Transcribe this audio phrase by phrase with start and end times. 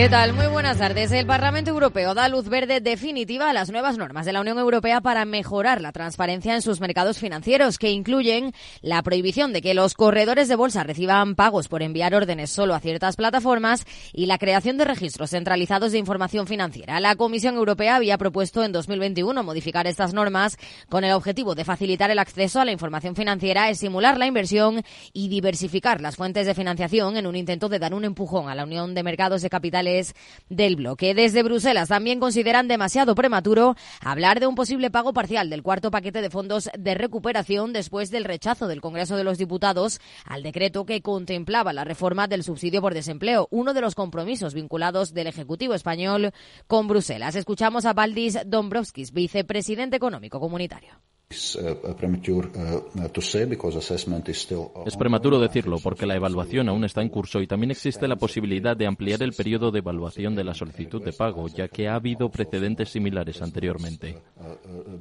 [0.00, 0.32] ¿Qué tal?
[0.32, 1.12] Muy buenas tardes.
[1.12, 5.02] El Parlamento Europeo da luz verde definitiva a las nuevas normas de la Unión Europea
[5.02, 9.92] para mejorar la transparencia en sus mercados financieros, que incluyen la prohibición de que los
[9.92, 13.84] corredores de bolsa reciban pagos por enviar órdenes solo a ciertas plataformas
[14.14, 16.98] y la creación de registros centralizados de información financiera.
[16.98, 20.56] La Comisión Europea había propuesto en 2021 modificar estas normas
[20.88, 25.28] con el objetivo de facilitar el acceso a la información financiera, estimular la inversión y
[25.28, 28.94] diversificar las fuentes de financiación en un intento de dar un empujón a la Unión
[28.94, 29.89] de Mercados de Capitales
[30.48, 31.14] del bloque.
[31.14, 36.22] Desde Bruselas también consideran demasiado prematuro hablar de un posible pago parcial del cuarto paquete
[36.22, 41.02] de fondos de recuperación después del rechazo del Congreso de los Diputados al decreto que
[41.02, 46.32] contemplaba la reforma del subsidio por desempleo, uno de los compromisos vinculados del Ejecutivo español
[46.66, 47.34] con Bruselas.
[47.34, 51.09] Escuchamos a Valdis Dombrovskis, vicepresidente económico comunitario.
[54.84, 58.76] Es prematuro decirlo porque la evaluación aún está en curso y también existe la posibilidad
[58.76, 62.30] de ampliar el periodo de evaluación de la solicitud de pago, ya que ha habido
[62.30, 64.18] precedentes similares anteriormente.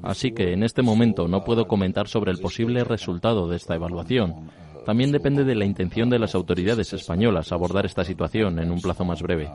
[0.04, 4.52] Así que en este momento no puedo comentar sobre el posible resultado de esta evaluación.
[4.86, 9.04] También depende de la intención de las autoridades españolas abordar esta situación en un plazo
[9.04, 9.50] más breve.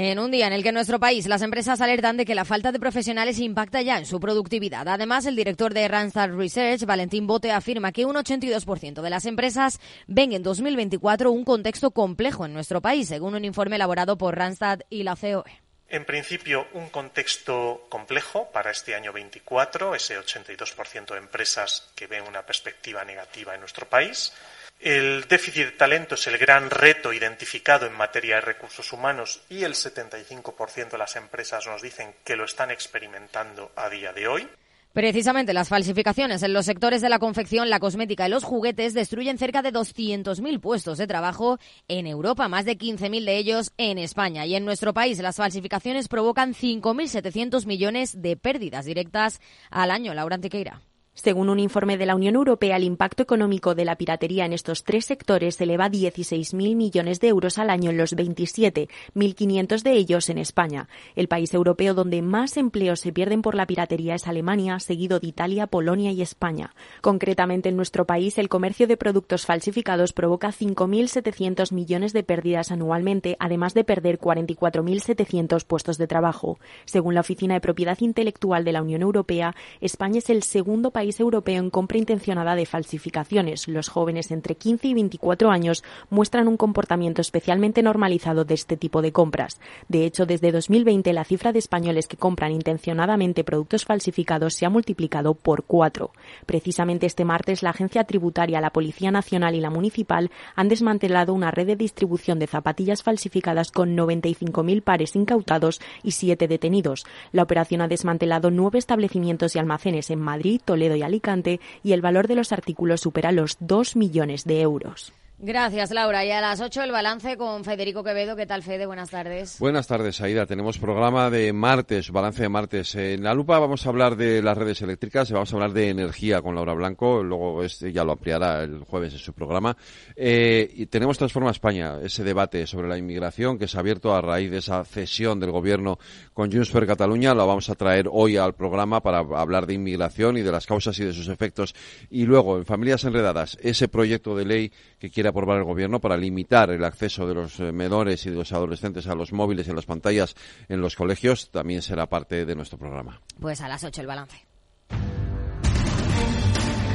[0.00, 2.44] En un día en el que en nuestro país las empresas alertan de que la
[2.44, 4.86] falta de profesionales impacta ya en su productividad.
[4.86, 9.80] Además, el director de Randstad Research, Valentín Bote, afirma que un 82% de las empresas
[10.06, 14.82] ven en 2024 un contexto complejo en nuestro país, según un informe elaborado por Randstad
[14.88, 15.62] y la COE.
[15.88, 22.22] En principio, un contexto complejo para este año 24, ese 82% de empresas que ven
[22.22, 24.32] una perspectiva negativa en nuestro país.
[24.80, 29.64] El déficit de talento es el gran reto identificado en materia de recursos humanos y
[29.64, 34.48] el 75% de las empresas nos dicen que lo están experimentando a día de hoy.
[34.92, 39.36] Precisamente las falsificaciones en los sectores de la confección, la cosmética y los juguetes destruyen
[39.36, 44.46] cerca de 200.000 puestos de trabajo en Europa, más de 15.000 de ellos en España.
[44.46, 49.40] Y en nuestro país las falsificaciones provocan 5.700 millones de pérdidas directas
[49.70, 50.14] al año.
[50.14, 50.80] Laura Antiqueira.
[51.20, 54.84] Según un informe de la Unión Europea, el impacto económico de la piratería en estos
[54.84, 59.82] tres sectores se eleva a 16.000 millones de euros al año en los 27, 1.500
[59.82, 60.88] de ellos en España.
[61.16, 65.26] El país europeo donde más empleos se pierden por la piratería es Alemania, seguido de
[65.26, 66.72] Italia, Polonia y España.
[67.00, 73.36] Concretamente, en nuestro país, el comercio de productos falsificados provoca 5.700 millones de pérdidas anualmente,
[73.40, 76.60] además de perder 44.700 puestos de trabajo.
[76.84, 81.07] Según la Oficina de Propiedad Intelectual de la Unión Europea, España es el segundo país
[81.18, 83.68] europeo en compra intencionada de falsificaciones.
[83.68, 89.02] Los jóvenes entre 15 y 24 años muestran un comportamiento especialmente normalizado de este tipo
[89.02, 89.60] de compras.
[89.88, 94.70] De hecho, desde 2020 la cifra de españoles que compran intencionadamente productos falsificados se ha
[94.70, 96.10] multiplicado por cuatro.
[96.46, 101.50] Precisamente este martes la Agencia Tributaria, la Policía Nacional y la Municipal han desmantelado una
[101.50, 107.06] red de distribución de zapatillas falsificadas con 95.000 pares incautados y siete detenidos.
[107.32, 112.02] La operación ha desmantelado nueve establecimientos y almacenes en Madrid, Toledo y Alicante y el
[112.02, 115.12] valor de los artículos supera los 2 millones de euros.
[115.40, 116.24] Gracias, Laura.
[116.24, 118.34] Y a las 8 el balance con Federico Quevedo.
[118.34, 118.86] ¿Qué tal, Fede?
[118.86, 119.60] Buenas tardes.
[119.60, 120.46] Buenas tardes, Aida.
[120.46, 122.96] Tenemos programa de martes, balance de martes.
[122.96, 126.42] En la lupa vamos a hablar de las redes eléctricas, vamos a hablar de energía
[126.42, 129.76] con Laura Blanco, luego este ya lo ampliará el jueves en su programa.
[130.16, 134.20] Eh, y tenemos Transforma España, ese debate sobre la inmigración que se ha abierto a
[134.20, 136.00] raíz de esa cesión del gobierno
[136.34, 137.32] con Junts per Cataluña.
[137.32, 140.98] Lo vamos a traer hoy al programa para hablar de inmigración y de las causas
[140.98, 141.76] y de sus efectos.
[142.10, 146.16] Y luego, en Familias Enredadas, ese proyecto de ley que quiere aprobar el Gobierno para
[146.16, 149.70] limitar el acceso de los eh, menores y de los adolescentes a los móviles y
[149.70, 150.34] a las pantallas
[150.68, 153.20] en los colegios también será parte de nuestro programa.
[153.40, 154.46] Pues a las 8 el balance.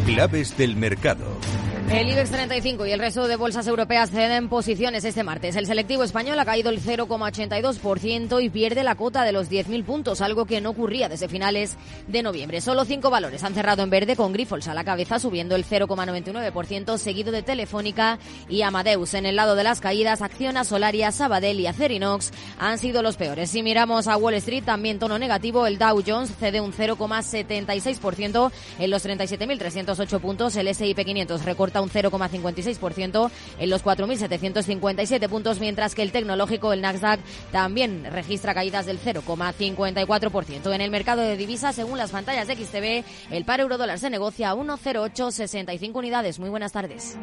[0.05, 1.25] Claves del mercado.
[1.89, 5.55] El IBEX 35 y el resto de bolsas europeas ceden posiciones este martes.
[5.55, 10.21] El selectivo español ha caído el 0,82% y pierde la cota de los 10.000 puntos,
[10.21, 12.61] algo que no ocurría desde finales de noviembre.
[12.61, 16.97] Solo cinco valores han cerrado en verde con Grifols a la cabeza subiendo el 0,99%,
[16.97, 18.17] seguido de Telefónica
[18.49, 19.13] y Amadeus.
[19.13, 23.51] En el lado de las caídas, Acciona, Solaria, Sabadell y Acerinox han sido los peores.
[23.51, 28.89] Si miramos a Wall Street, también tono negativo, el Dow Jones cede un 0,76% en
[28.89, 36.01] los 37.308 puntos, el S&P 500 recorta un 0,56% en los 4.757 puntos, mientras que
[36.01, 37.19] el tecnológico, el Nasdaq,
[37.51, 40.73] también registra caídas del 0,54%.
[40.73, 44.49] En el mercado de divisas, según las pantallas de XTB, el par euro-dólar se negocia
[44.49, 46.39] a 1,0865 unidades.
[46.39, 47.17] Muy buenas tardes.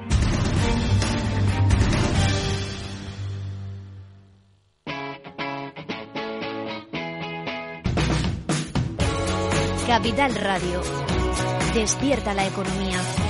[9.91, 10.81] Capital Radio.
[11.75, 13.30] Despierta la economía.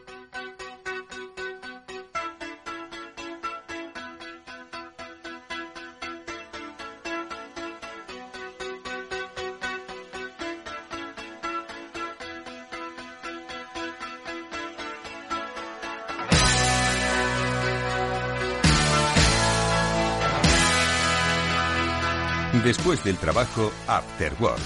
[22.63, 24.59] Después del trabajo, After Work,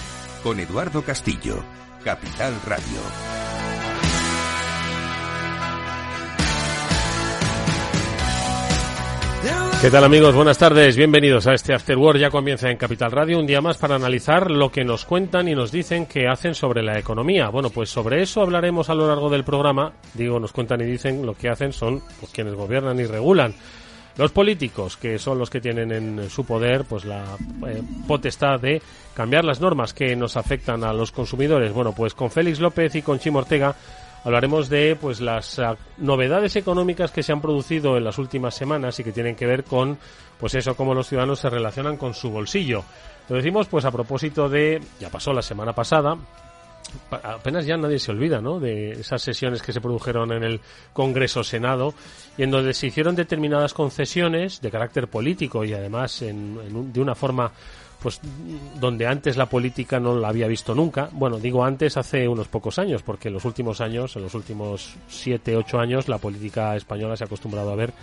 [0.44, 1.64] con Eduardo Castillo,
[2.04, 3.00] Capital Radio.
[9.82, 10.36] ¿Qué tal amigos?
[10.36, 12.20] Buenas tardes, bienvenidos a este After Work.
[12.20, 15.56] Ya comienza en Capital Radio un día más para analizar lo que nos cuentan y
[15.56, 17.48] nos dicen que hacen sobre la economía.
[17.48, 19.94] Bueno, pues sobre eso hablaremos a lo largo del programa.
[20.14, 23.56] Digo, nos cuentan y dicen lo que hacen son pues, quienes gobiernan y regulan.
[24.18, 27.24] Los políticos, que son los que tienen en su poder pues la
[27.68, 28.82] eh, potestad de
[29.14, 31.74] cambiar las normas que nos afectan a los consumidores.
[31.74, 33.76] Bueno, pues con Félix López y con Chimo Ortega
[34.24, 38.98] hablaremos de pues las ah, novedades económicas que se han producido en las últimas semanas
[39.00, 39.98] y que tienen que ver con
[40.40, 42.86] pues eso cómo los ciudadanos se relacionan con su bolsillo.
[43.28, 46.18] Lo decimos pues a propósito de ya pasó la semana pasada
[47.12, 48.60] apenas ya nadie se olvida, ¿no?
[48.60, 50.62] De esas sesiones que se produjeron en el
[50.94, 51.94] Congreso Senado
[52.38, 57.16] y en donde se hicieron determinadas concesiones de carácter político y además en, de una
[57.16, 57.52] forma
[58.02, 58.20] pues
[58.80, 61.10] donde antes la política no la había visto nunca.
[61.12, 64.96] Bueno, digo antes hace unos pocos años, porque en los últimos años, en los últimos
[65.08, 67.94] siete, ocho años, la política española se ha acostumbrado a ver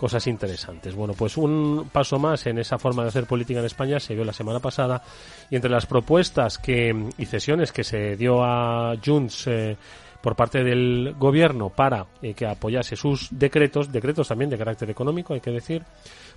[0.00, 0.94] cosas interesantes.
[0.94, 4.24] Bueno, pues un paso más en esa forma de hacer política en España se dio
[4.24, 5.02] la semana pasada
[5.50, 9.76] y entre las propuestas que y cesiones que se dio a Junts eh,
[10.22, 15.34] por parte del gobierno para eh, que apoyase sus decretos, decretos también de carácter económico,
[15.34, 15.82] hay que decir,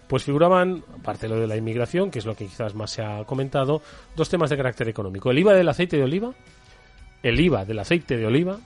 [0.08, 3.02] pues figuraban, aparte de lo de la inmigración, que es lo que quizás más se
[3.02, 3.82] ha comentado,
[4.16, 5.32] dos temas de carácter económico.
[5.32, 6.34] El IVA del aceite de oliva,
[7.22, 8.60] el IVA del aceite de oliva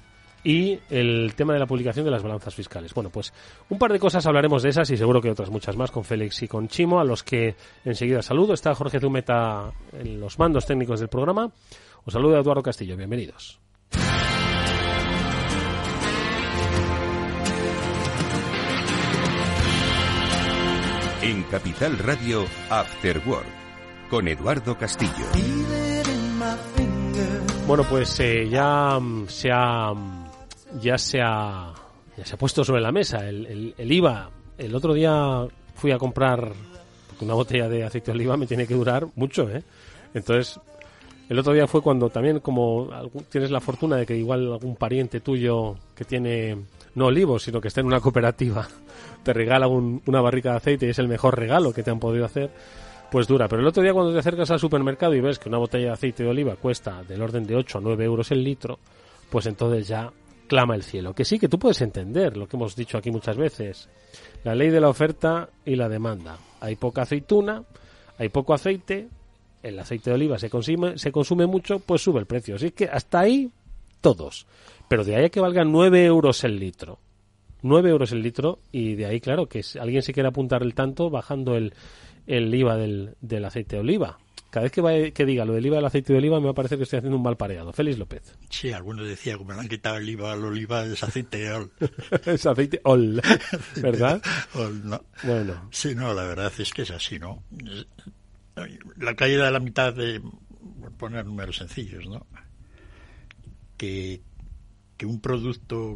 [0.44, 2.94] y el tema de la publicación de las balanzas fiscales.
[2.94, 3.34] Bueno, pues
[3.69, 6.42] un par de cosas hablaremos de esas y seguro que otras muchas más con Félix
[6.44, 8.54] y con Chimo, a los que enseguida saludo.
[8.54, 11.51] Está Jorge Zumeta en los mandos técnicos del programa.
[12.06, 12.95] Os saludo Eduardo Castillo.
[12.95, 13.67] Bienvenidos.
[21.27, 23.45] En Capital Radio, After Work,
[24.09, 25.12] con Eduardo Castillo.
[27.68, 30.25] Bueno, pues eh, ya mm, se ha mm,
[30.79, 31.74] ya se ha,
[32.16, 34.30] ya se ha puesto sobre la mesa el, el, IVA.
[34.57, 36.49] El otro día fui a comprar
[37.19, 39.63] una botella de aceite de oliva me tiene que durar mucho, ¿eh?
[40.13, 40.61] Entonces,
[41.28, 42.90] el otro día fue cuando también como
[43.30, 46.56] tienes la fortuna de que igual algún pariente tuyo que tiene
[46.97, 48.68] no olivos, sino que está en una cooperativa,
[49.23, 52.25] te regala una barrica de aceite y es el mejor regalo que te han podido
[52.25, 52.49] hacer,
[53.11, 53.47] pues dura.
[53.47, 55.94] Pero el otro día cuando te acercas al supermercado y ves que una botella de
[55.94, 58.80] aceite de oliva cuesta del orden de 8 a 9 euros el litro,
[59.30, 60.11] pues entonces ya
[60.47, 61.13] clama el cielo.
[61.13, 63.89] Que sí, que tú puedes entender lo que hemos dicho aquí muchas veces.
[64.44, 66.39] La ley de la oferta y la demanda.
[66.61, 67.63] Hay poca aceituna,
[68.18, 69.07] hay poco aceite,
[69.61, 72.56] el aceite de oliva se consume, se consume mucho, pues sube el precio.
[72.56, 73.51] Así que hasta ahí
[74.01, 74.47] todos.
[74.87, 76.99] Pero de ahí a que valga 9 euros el litro.
[77.61, 80.73] 9 euros el litro y de ahí, claro, que si alguien se quiere apuntar el
[80.73, 81.73] tanto bajando el,
[82.25, 84.19] el IVA del, del aceite de oliva.
[84.49, 86.56] Cada vez que, que diga lo del IVA del aceite de oliva me va a
[86.56, 87.73] parecer que estoy haciendo un mal pareado.
[87.73, 88.37] Félix López.
[88.49, 91.71] Sí, algunos decían, como me han quitado el IVA al oliva, es aceite ol.
[92.25, 93.21] es aceite ol,
[93.81, 94.21] ¿verdad?
[94.53, 95.03] ol, no.
[95.23, 95.67] Bueno.
[95.71, 97.44] Sí, no, la verdad es que es así, ¿no?
[98.97, 100.21] La caída de la mitad de,
[100.79, 102.25] por poner números sencillos, ¿no?
[103.75, 104.21] Que,
[104.97, 105.95] que un producto,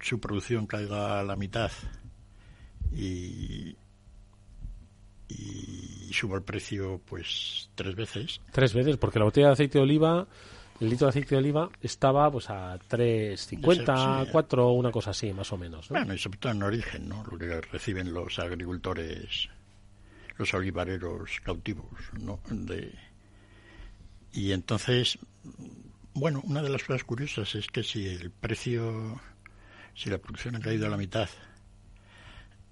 [0.00, 1.70] su producción caiga a la mitad
[2.92, 3.76] y
[5.28, 8.40] y subo el precio pues tres veces.
[8.52, 10.26] Tres veces, porque la botella de aceite de oliva
[10.80, 15.50] el litro de aceite de oliva estaba pues a 3,50, 4, una cosa así, más
[15.52, 15.88] o menos.
[15.88, 17.24] Bueno, y sobre todo en origen, ¿no?
[17.24, 19.48] Lo que reciben los agricultores,
[20.36, 22.40] los olivareros cautivos, ¿no?
[22.50, 22.92] De...
[24.32, 25.18] Y entonces,
[26.16, 29.20] bueno, una de las cosas curiosas es que si el precio,
[29.94, 31.28] si la producción ha caído a la mitad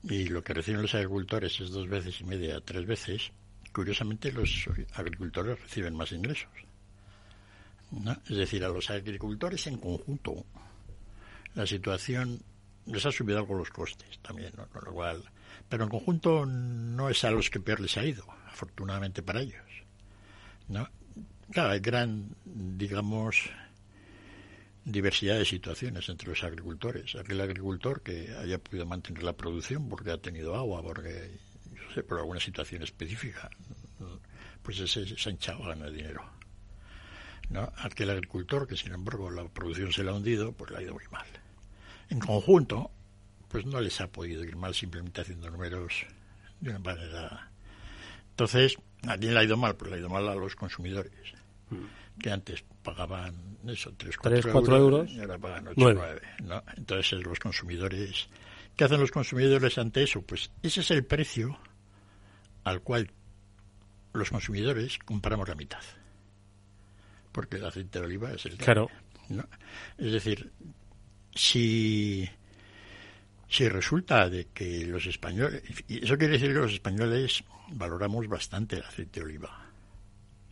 [0.03, 3.33] y lo que reciben los agricultores es dos veces y media, tres veces,
[3.71, 6.49] curiosamente los agricultores reciben más ingresos.
[8.31, 10.47] Es decir, a los agricultores en conjunto
[11.55, 12.41] la situación
[12.87, 15.23] les ha subido algo los costes también, con lo cual,
[15.69, 19.85] pero en conjunto no es a los que peor les ha ido, afortunadamente para ellos.
[20.69, 20.89] ¿no?
[21.51, 23.51] Claro, hay gran, digamos,
[24.85, 27.15] diversidad de situaciones entre los agricultores.
[27.15, 31.39] Aquel agricultor que haya podido mantener la producción porque ha tenido agua, porque,
[31.73, 33.51] yo sé, por alguna situación específica,
[34.63, 36.23] pues ese se ha hinchado, gana dinero.
[37.51, 37.73] ¿no?
[37.79, 40.95] Aquel agricultor que, sin embargo, la producción se le ha hundido, pues le ha ido
[40.95, 41.27] muy mal.
[42.11, 42.91] En conjunto,
[43.49, 46.07] pues no les ha podido ir mal simplemente haciendo números
[46.61, 47.51] de una manera.
[48.31, 48.77] Entonces,
[49.09, 49.77] ¿a quién le ha ido mal?
[49.77, 51.13] Pues le ha ido mal a los consumidores,
[51.71, 52.21] mm.
[52.21, 53.35] que antes pagaban
[53.67, 56.21] eso, 3, 4, euros, y ahora pagan 8, 9.
[56.45, 56.63] ¿no?
[56.77, 58.29] Entonces, los consumidores.
[58.77, 60.23] ¿Qué hacen los consumidores ante eso?
[60.23, 61.59] Pues ese es el precio
[62.65, 63.11] al cual
[64.13, 65.83] los consumidores compramos la mitad
[67.35, 68.89] porque el aceite de oliva es el claro
[69.99, 70.53] es decir
[71.35, 72.29] si
[73.49, 78.77] si resulta de que los españoles y eso quiere decir que los españoles valoramos bastante
[78.77, 79.71] el aceite de oliva.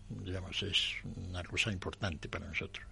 [0.08, 2.86] Digamos es una cosa importante para nosotros.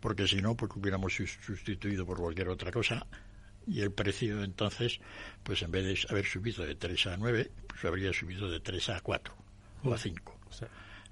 [0.00, 3.06] Porque si no pues hubiéramos sustituido por cualquier otra cosa.
[3.66, 5.00] Y el precio entonces
[5.42, 8.88] pues en vez de haber subido de 3 a 9 pues habría subido de 3
[8.90, 9.34] a 4
[9.84, 10.40] o a 5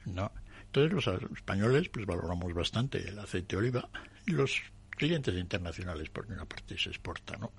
[0.06, 0.32] no
[0.72, 3.88] entonces los españoles pues valoramos bastante el aceite de oliva
[4.26, 4.62] y los
[5.00, 7.50] clientes internacionales, porque una parte se exporta, ¿no?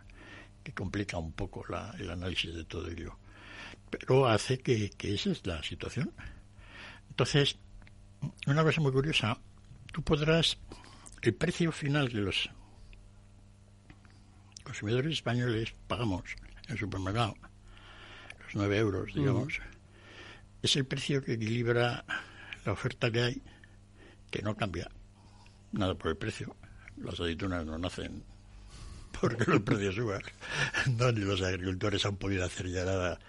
[0.63, 3.17] Que complica un poco la, el análisis de todo ello.
[3.89, 6.13] Pero hace que, que esa es la situación.
[7.09, 7.57] Entonces,
[8.47, 9.37] una cosa muy curiosa,
[9.91, 10.57] tú podrás,
[11.21, 12.49] el precio final que los
[14.63, 16.23] consumidores españoles pagamos
[16.65, 17.35] en el supermercado,
[18.39, 19.59] los 9 euros, digamos,
[20.61, 22.05] es el precio que equilibra
[22.65, 23.41] la oferta que hay,
[24.29, 24.89] que no cambia
[25.71, 26.55] nada por el precio.
[26.97, 28.23] Las aceitunas no nacen
[29.19, 30.21] porque los precios suban.
[30.97, 33.19] No, ni los agricultores han podido hacer ya nada.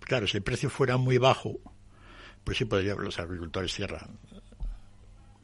[0.00, 1.58] Claro, si el precio fuera muy bajo,
[2.44, 4.18] pues sí podría, los agricultores cierran.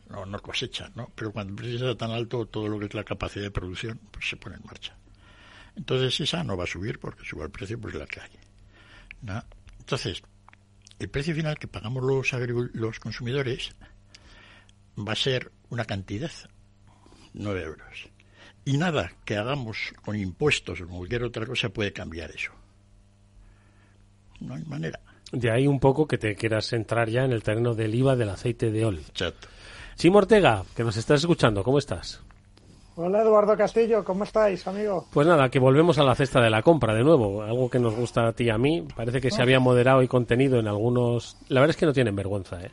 [0.08, 1.10] No, no cosechan, ¿no?
[1.14, 4.00] Pero cuando el precio está tan alto, todo lo que es la capacidad de producción,
[4.10, 4.96] pues se pone en marcha.
[5.74, 8.20] Entonces esa no va a subir porque suba el precio, pues la que.
[9.22, 9.42] ¿no?
[9.78, 10.22] Entonces,
[10.98, 12.32] el precio final que pagamos los,
[12.74, 13.74] los consumidores
[14.96, 16.30] va a ser una cantidad,
[17.34, 18.08] 9 euros.
[18.66, 22.50] Y nada que hagamos con impuestos o cualquier otra cosa puede cambiar eso.
[24.40, 24.98] No hay manera.
[25.30, 28.28] De ahí un poco que te quieras entrar ya en el terreno del IVA del
[28.28, 29.06] aceite de oliva.
[29.08, 29.46] Exacto.
[29.94, 32.20] Chimo Ortega, que nos estás escuchando, ¿cómo estás?
[32.96, 35.06] Hola Eduardo Castillo, ¿cómo estáis, amigo?
[35.12, 37.94] Pues nada, que volvemos a la cesta de la compra de nuevo, algo que nos
[37.94, 38.82] gusta a ti y a mí.
[38.96, 41.36] Parece que se había moderado y contenido en algunos.
[41.48, 42.72] La verdad es que no tienen vergüenza, ¿eh?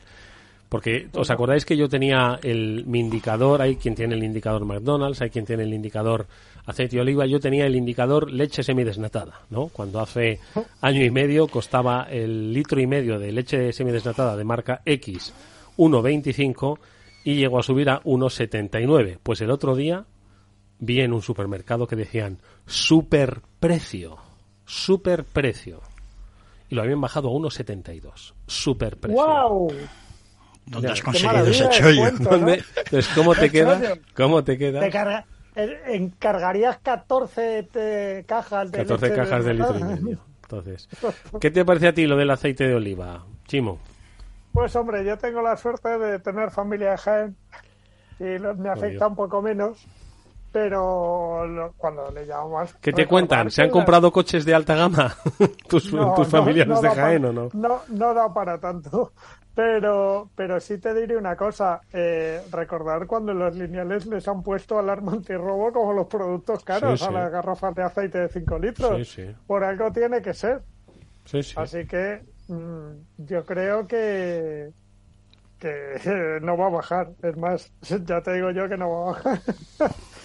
[0.74, 5.22] Porque os acordáis que yo tenía el, mi indicador, hay quien tiene el indicador McDonald's,
[5.22, 6.26] hay quien tiene el indicador
[6.66, 9.68] aceite de oliva, yo tenía el indicador leche semidesnatada, ¿no?
[9.68, 10.40] Cuando hace
[10.82, 15.32] año y medio costaba el litro y medio de leche semidesnatada de marca X
[15.78, 16.80] 1,25
[17.24, 19.20] y llegó a subir a 1,79.
[19.22, 20.08] Pues el otro día
[20.80, 24.18] vi en un supermercado que decían super precio,
[24.66, 25.82] super precio.
[26.68, 28.34] Y lo habían bajado a 1,72.
[28.48, 29.24] Super precio.
[29.24, 29.68] ¡Wow!
[30.66, 32.08] ¿Dónde has conseguido ese chollo?
[32.08, 33.98] Entonces, ¿cómo te queda?
[34.16, 35.26] ¿Cómo te queda?
[35.56, 40.20] encargarías 14 cajas de 14 cajas de, litro y medio.
[40.42, 40.90] Entonces,
[41.40, 43.80] ¿qué te parece a ti lo del aceite de oliva, Chimo?
[44.52, 47.36] Pues hombre, yo tengo la suerte de tener familia de Jaén
[48.20, 49.86] y me afecta un poco menos
[50.54, 52.76] pero cuando le llamamos...
[52.80, 53.50] ¿Qué te cuentan?
[53.50, 55.14] ¿Se han comprado coches de alta gama
[55.68, 55.90] tus,
[56.30, 57.50] familiares de Jaén o no?
[57.54, 59.14] No, no da para tanto.
[59.56, 64.80] Pero, pero sí te diré una cosa, eh, recordar cuando los lineales les han puesto
[64.80, 69.18] alarma antirrobo como los productos caros a las garrafas de aceite de 5 litros.
[69.46, 70.62] Por algo tiene que ser.
[71.56, 74.72] Así que mm, yo creo que,
[75.60, 77.12] que no va a bajar.
[77.22, 77.72] Es más,
[78.06, 79.42] ya te digo yo que no va a bajar.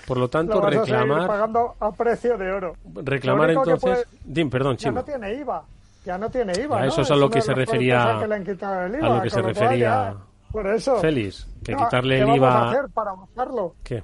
[0.06, 1.26] Por lo tanto, reclamar.
[1.26, 2.76] pagando a precio de oro.
[2.94, 4.06] Reclamar entonces.
[4.50, 5.66] perdón, Ya no tiene IVA.
[6.09, 6.87] Ya no tiene IVA.
[6.87, 8.19] eso es a lo que se refería.
[8.19, 10.17] a lo que se refería
[10.50, 10.97] Por eso.
[11.00, 12.50] Félix, que quitarle el IVA.
[12.50, 13.77] a hacer para bajarlo?
[13.85, 14.03] ¿Qué?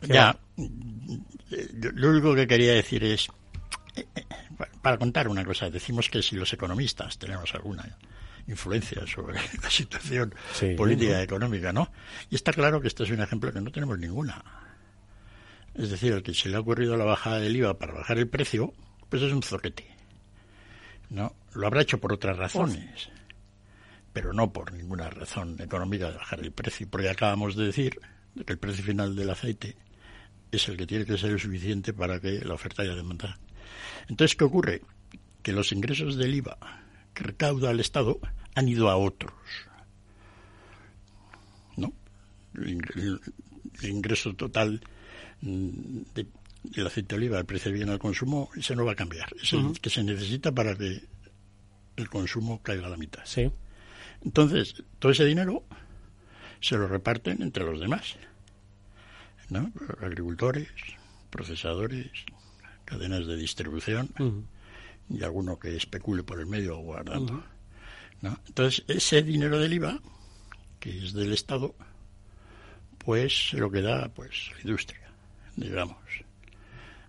[0.00, 0.34] ya.
[1.92, 3.28] Lo único que quería decir es.
[3.94, 4.24] Eh, eh,
[4.80, 7.84] para contar una cosa, decimos que si los economistas tenemos alguna
[8.48, 10.34] influencia sobre la situación
[10.78, 11.92] política y económica, ¿no?
[12.30, 14.42] Y está claro que este es un ejemplo que no tenemos ninguna.
[15.74, 18.30] Es decir, el que se le ha ocurrido la bajada del IVA para bajar el
[18.30, 18.72] precio,
[19.10, 19.95] pues es un zoquete.
[21.10, 21.34] ¿No?
[21.54, 23.08] Lo habrá hecho por otras razones,
[24.12, 28.00] pero no por ninguna razón económica de bajar el precio, porque acabamos de decir
[28.44, 29.76] que el precio final del aceite
[30.50, 33.38] es el que tiene que ser el suficiente para que la oferta haya demanda.
[34.08, 34.82] Entonces, ¿qué ocurre?
[35.42, 36.58] Que los ingresos del IVA
[37.14, 38.20] que recauda el Estado
[38.54, 39.32] han ido a otros.
[41.76, 41.92] ¿No?
[42.54, 43.20] El,
[43.82, 44.80] ingreso total
[45.42, 46.00] mm,
[46.70, 49.28] del aceite de oliva, el precio de bien al consumo, ese no va a cambiar.
[49.42, 51.02] Es el que se necesita para que
[51.96, 53.22] el consumo caiga a la mitad.
[53.24, 53.50] Sí.
[54.24, 55.64] Entonces, todo ese dinero
[56.60, 58.16] se lo reparten entre los demás.
[59.48, 59.72] ¿no?
[60.00, 60.68] Agricultores,
[61.30, 62.10] procesadores,
[62.84, 64.10] cadenas de distribución
[65.08, 67.44] y alguno que especule por el medio guardando.
[68.22, 68.40] ¿no?
[68.46, 70.00] Entonces, ese dinero del IVA,
[70.80, 71.74] que es del Estado,
[72.98, 75.08] pues se lo que da pues, la industria,
[75.54, 76.25] digamos.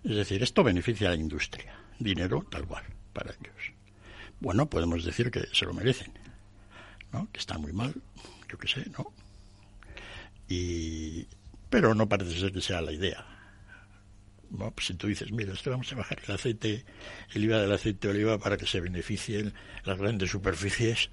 [0.03, 3.73] Es decir, esto beneficia a la industria, dinero tal cual, para ellos.
[4.39, 6.13] Bueno, podemos decir que se lo merecen,
[7.11, 7.27] ¿no?
[7.31, 7.93] Que está muy mal,
[8.49, 9.13] yo qué sé, ¿no?
[10.47, 11.27] Y,
[11.69, 13.25] pero no parece ser que sea la idea.
[14.49, 16.85] Pues si tú dices, mira, esto vamos a bajar el aceite,
[17.33, 21.09] el IVA del aceite de oliva para que se beneficien las grandes superficies,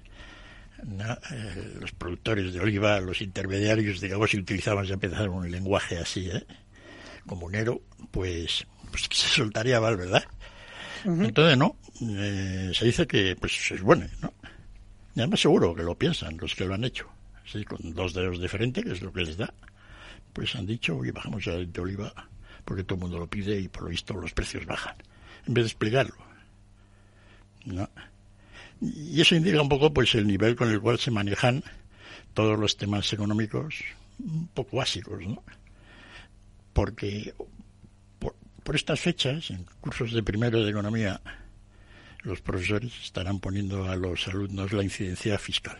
[0.81, 6.29] eh, los productores de oliva, los intermediarios, digamos, si utilizaban ya empezaron un lenguaje así,
[6.29, 6.45] ¿eh?
[7.25, 10.23] comunero, pues, pues se soltaría mal, ¿verdad?
[11.03, 14.33] Entonces, no, eh, se dice que pues es bueno, ¿no?
[15.15, 17.07] Y además seguro que lo piensan los que lo han hecho,
[17.45, 17.63] ¿sí?
[17.63, 19.53] con dos dedos de frente, que es lo que les da,
[20.33, 22.13] pues han dicho, oye, bajamos el de oliva
[22.65, 24.95] porque todo el mundo lo pide y por lo visto los precios bajan,
[25.47, 26.15] en vez de explicarlo.
[27.65, 27.87] ¿no?
[28.81, 31.63] Y eso indica un poco pues el nivel con el cual se manejan
[32.33, 33.75] todos los temas económicos
[34.19, 35.43] un poco básicos, ¿no?
[36.73, 37.33] Porque
[38.65, 41.21] por, estas fechas, en cursos de primero de economía,
[42.23, 45.79] los profesores estarán poniendo a los alumnos la incidencia fiscal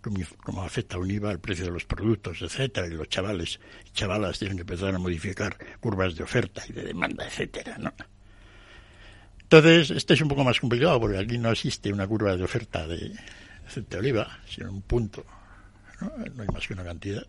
[0.00, 4.38] cómo, afecta un IVA al precio de los productos, etcétera, y los chavales y chavalas
[4.38, 7.92] tienen que empezar a modificar curvas de oferta y de demanda, etcétera, ¿no?
[9.42, 12.86] Entonces, este es un poco más complicado porque aquí no existe una curva de oferta
[12.86, 13.12] de
[13.66, 15.24] aceite de oliva, sino un punto,
[16.00, 16.12] ¿no?
[16.34, 17.26] No hay más que una cantidad,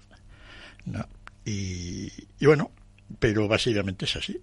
[0.85, 1.07] ¿no?
[1.43, 2.11] Y,
[2.45, 2.71] bueno,
[3.19, 4.39] pero básicamente es así.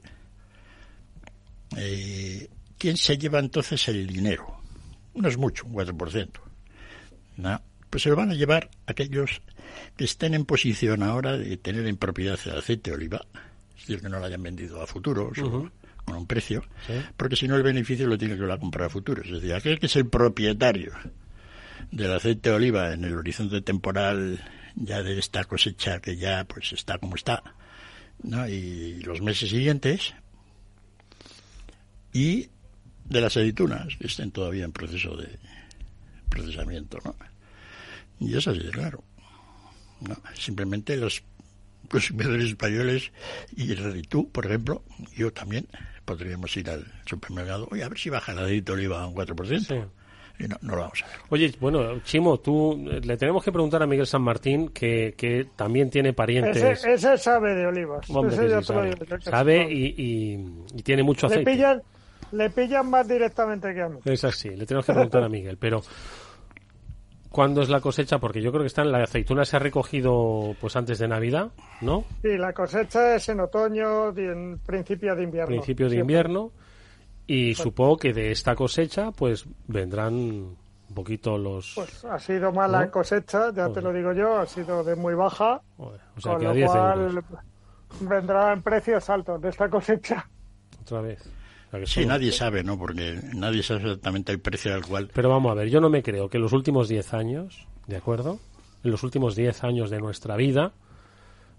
[1.79, 4.61] Eh, ¿Quién se lleva entonces el dinero?
[5.15, 6.29] No es mucho, un 4%.
[7.39, 7.61] ¿no?
[7.91, 9.43] pues se lo van a llevar aquellos
[9.97, 13.27] que estén en posición ahora de tener en propiedad el aceite de oliva,
[13.75, 15.39] es decir, que no lo hayan vendido a futuros
[16.05, 16.65] con un precio,
[17.17, 19.27] porque si no el beneficio lo tiene que a comprar a futuros.
[19.27, 20.93] Es decir, aquel que es el propietario
[21.91, 24.43] del aceite de oliva en el horizonte temporal
[24.75, 27.43] ya de esta cosecha que ya pues está como está,
[28.23, 28.49] ¿no?
[28.49, 30.15] y los meses siguientes,
[32.13, 32.49] y
[33.05, 35.39] de las aceitunas que estén todavía en proceso de
[36.29, 37.15] procesamiento, ¿no?
[38.21, 39.03] Y es así de claro.
[40.01, 41.23] No, simplemente los
[41.89, 43.11] consumidores españoles
[43.57, 44.83] y tú, por ejemplo,
[45.17, 45.67] yo también,
[46.05, 49.89] podríamos ir al supermercado, oye, a ver si baja la de oliva a un 4%.
[50.41, 51.17] Y no, no, lo vamos a ver.
[51.31, 55.91] Oye, bueno, Chimo, tú le tenemos que preguntar a Miguel San Martín, que, que también
[55.91, 56.85] tiene parientes.
[56.85, 58.07] Ese, sabe de olivas.
[59.23, 59.95] sabe, y,
[60.73, 61.51] y, tiene mucho aceite.
[61.51, 61.83] Le pillan,
[62.33, 63.99] le pillan más directamente que a mí.
[64.05, 65.57] Es así, le tenemos que preguntar a Miguel.
[65.59, 65.83] Pero
[67.31, 68.19] ¿Cuándo es la cosecha?
[68.19, 71.51] Porque yo creo que está en la aceituna se ha recogido pues antes de Navidad,
[71.83, 72.05] ¿no?
[72.23, 75.49] Sí, la cosecha es en otoño, en principio de invierno.
[75.49, 76.53] Principio de invierno.
[77.27, 81.75] Y pues supongo que de esta cosecha pues vendrán un poquito los...
[81.75, 85.61] Pues ha sido mala cosecha, ya te lo digo yo, ha sido de muy baja.
[85.77, 87.25] o sea, que a 10 euros.
[88.01, 90.27] vendrán precios altos de esta cosecha.
[90.81, 91.38] Otra vez.
[91.85, 92.79] Sí, nadie sabe, ¿no?
[92.79, 95.11] Porque nadie sabe exactamente el precio al cual.
[95.13, 97.97] Pero vamos a ver, yo no me creo que en los últimos 10 años, ¿de
[97.97, 98.39] acuerdo?
[98.85, 100.73] En los últimos 10 años de nuestra vida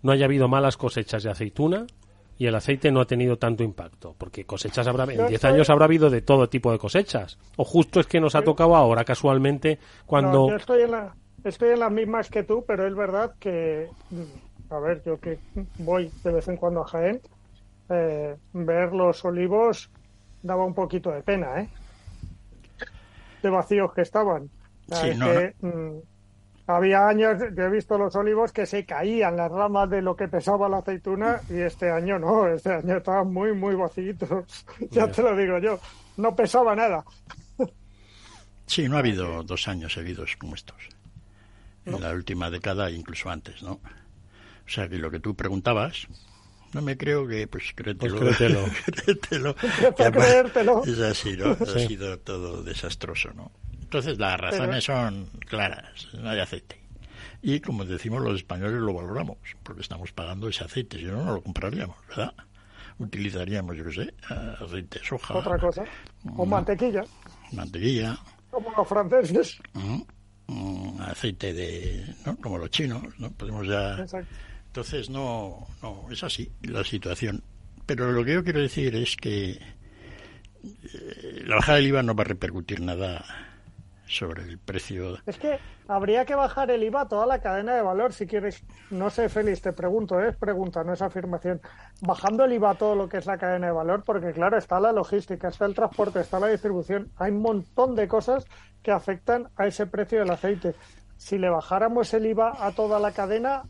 [0.02, 1.86] no haya habido malas cosechas de aceituna
[2.40, 4.16] y el aceite no ha tenido tanto impacto.
[4.18, 5.04] Porque cosechas habrá.
[5.04, 7.38] En 10 años habrá habido de todo tipo de cosechas.
[7.58, 10.50] O justo es que nos ha tocado ahora, casualmente, cuando.
[10.50, 13.90] yo estoy en, la, estoy en las mismas que tú, pero es verdad que.
[14.72, 15.38] A ver, yo que
[15.80, 17.22] voy de vez en cuando a Jaén.
[17.92, 19.90] Eh, ver los olivos
[20.42, 21.70] daba un poquito de pena, ¿eh?
[23.42, 24.50] De vacíos que estaban.
[24.92, 25.28] Sí, no,
[25.62, 26.00] mm,
[26.68, 30.28] había años, yo he visto los olivos que se caían las ramas de lo que
[30.28, 34.18] pesaba la aceituna y este año no, este año estaban muy, muy vacíos.
[34.92, 35.80] ya te lo digo yo,
[36.18, 37.04] no pesaba nada.
[38.66, 40.78] sí, no ha habido dos años seguidos como estos.
[41.86, 43.74] En la última década, incluso antes, ¿no?
[43.74, 46.08] O sea, que lo que tú preguntabas,
[46.74, 48.20] no me creo que, pues créetelo.
[48.20, 48.66] Pues créetelo.
[49.96, 50.84] créetelo.
[50.86, 51.52] Es así, ¿no?
[51.52, 53.52] Ha sido todo desastroso, ¿no?
[53.82, 56.80] Entonces las razones son claras, no hay aceite.
[57.42, 61.34] Y como decimos los españoles lo valoramos, porque estamos pagando ese aceite, si no, no
[61.34, 62.34] lo compraríamos, ¿verdad?
[63.00, 64.14] Utilizaríamos, yo qué sé,
[64.62, 65.34] aceite de soja.
[65.36, 65.84] Otra cosa.
[66.36, 66.50] O mm.
[66.50, 67.04] mantequilla.
[67.54, 68.20] Mantequilla.
[68.52, 69.58] Como los franceses.
[69.74, 70.02] Mm.
[70.48, 72.36] Mm, aceite de, ¿no?
[72.38, 73.32] Como los chinos, ¿no?
[73.32, 73.98] Podemos ya...
[74.00, 74.36] Exacto.
[74.70, 77.44] Entonces, no, no, es así la situación.
[77.88, 82.22] Pero lo que yo quiero decir es que eh, la bajada del IVA no va
[82.22, 83.26] a repercutir nada
[84.06, 85.18] sobre el precio.
[85.26, 88.64] Es que habría que bajar el IVA toda la cadena de valor, si quieres.
[88.92, 90.30] No sé, Félix, te pregunto, ¿eh?
[90.30, 91.62] es pregunta, no es afirmación.
[92.02, 94.92] Bajando el IVA todo lo que es la cadena de valor, porque claro, está la
[94.92, 97.12] logística, está el transporte, está la distribución.
[97.18, 98.46] Hay un montón de cosas
[98.84, 100.76] que afectan a ese precio del aceite.
[101.18, 103.64] Si le bajáramos el IVA a toda la cadena,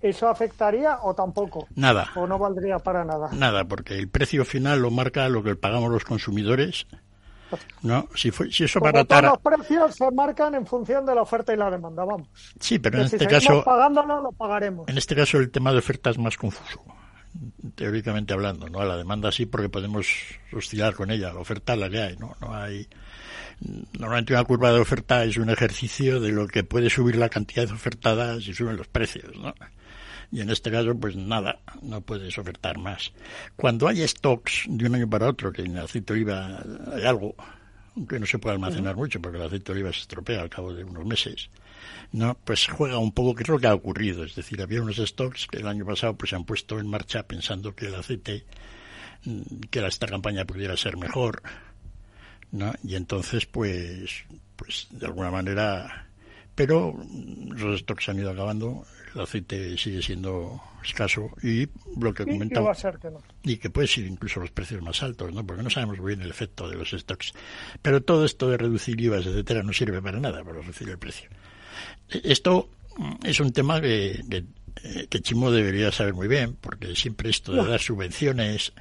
[0.00, 1.68] ¿Eso afectaría o tampoco?
[1.74, 2.08] Nada.
[2.14, 3.28] ¿O no valdría para nada?
[3.32, 6.86] Nada, porque el precio final lo marca lo que pagamos los consumidores
[7.82, 11.22] no, si, fue, si eso para Todos los precios se marcan en función de la
[11.22, 12.28] oferta y la demanda, vamos.
[12.58, 13.64] Sí, pero en este caso.
[13.64, 14.88] pagándolo, lo pagaremos.
[14.88, 16.82] En este caso, el tema de oferta es más confuso,
[17.74, 18.80] teóricamente hablando, ¿no?
[18.80, 20.06] A la demanda sí, porque podemos
[20.52, 21.32] oscilar con ella.
[21.32, 22.36] La oferta la que hay, ¿no?
[22.40, 22.88] No hay.
[23.98, 27.66] Normalmente una curva de oferta es un ejercicio de lo que puede subir la cantidad
[27.66, 29.54] de ofertadas y suben los precios, ¿no?
[30.32, 33.12] Y en este caso pues nada, no puedes ofertar más.
[33.56, 37.04] Cuando hay stocks de un año para otro, que en el aceite de oliva hay
[37.04, 37.34] algo,
[37.96, 40.72] aunque no se puede almacenar mucho porque el aceite de oliva se estropea al cabo
[40.72, 41.50] de unos meses,
[42.12, 44.24] no pues juega un poco qué es lo que ha ocurrido.
[44.24, 47.24] Es decir había unos stocks que el año pasado pues se han puesto en marcha
[47.24, 48.44] pensando que el aceite
[49.24, 51.42] mm, que esta campaña pudiera ser mejor
[52.52, 54.24] no y entonces pues
[54.56, 56.08] pues de alguna manera
[56.54, 56.94] pero
[57.48, 61.68] los stocks se han ido acabando el aceite sigue siendo escaso y
[61.98, 62.72] lo que comentaba
[63.42, 66.22] y que puede ser incluso los precios más altos no porque no sabemos muy bien
[66.22, 67.32] el efecto de los stocks.
[67.82, 71.28] Pero todo esto de reducir IVA etcétera no sirve para nada para reducir el precio.
[72.08, 72.68] Esto
[73.24, 74.20] es un tema que,
[75.08, 78.72] que, Chimo debería saber muy bien porque siempre esto de dar subvenciones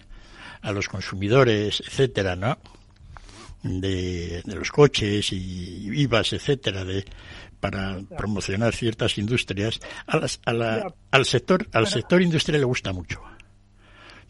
[0.62, 2.58] a los consumidores etcétera no
[3.64, 7.06] de, de los coches y IVAs etcétera de
[7.60, 13.22] para promocionar ciertas industrias, al sector, al sector industrial le gusta mucho.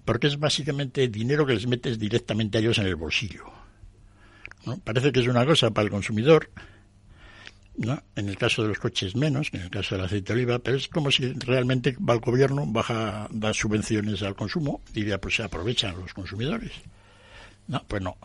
[0.06, 3.46] Porque es básicamente dinero que les metes directamente a ellos en el bolsillo.
[4.66, 4.78] ¿no?
[4.78, 6.50] Parece que es una cosa para el consumidor,
[7.78, 8.02] ¿no?
[8.16, 10.78] En el caso de los coches menos, en el caso del aceite de oliva, pero
[10.78, 15.44] es como si realmente va el gobierno, baja, da subvenciones al consumo, diría, pues se
[15.44, 16.72] aprovechan los consumidores.
[17.68, 18.18] No, pues no.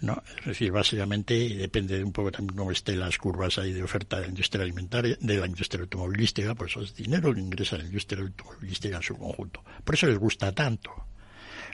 [0.00, 0.22] ¿No?
[0.40, 4.16] Es decir, básicamente depende de un poco también cómo estén las curvas ahí de oferta
[4.16, 7.80] de la industria alimentaria, de la industria automovilística, por eso es dinero que ingresa a
[7.80, 9.62] la industria automovilística en su conjunto.
[9.84, 10.90] Por eso les gusta tanto.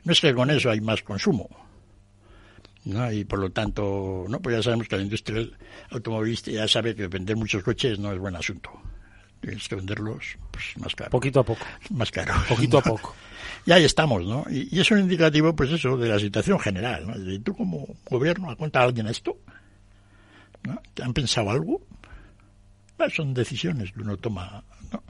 [0.05, 1.49] No es que con eso hay más consumo,
[2.85, 3.13] ¿no?
[3.13, 5.47] Y por lo tanto, no, pues ya sabemos que la industria
[5.91, 8.71] automovilística ya sabe que vender muchos coches no es buen asunto.
[9.41, 11.11] Tienes que venderlos pues, más caro.
[11.11, 11.65] Poquito a poco.
[11.91, 12.35] Más caro.
[12.49, 13.15] Poquito a poco.
[13.67, 14.45] Y ahí estamos, ¿no?
[14.51, 17.19] Y, es un indicativo, pues eso, de la situación general, ¿no?
[17.19, 19.39] De tú como gobierno, ¿ha contado alguien esto?
[20.65, 20.81] ¿No?
[20.93, 21.81] ¿Te han pensado algo?
[23.11, 25.03] son decisiones que uno toma, ¿no?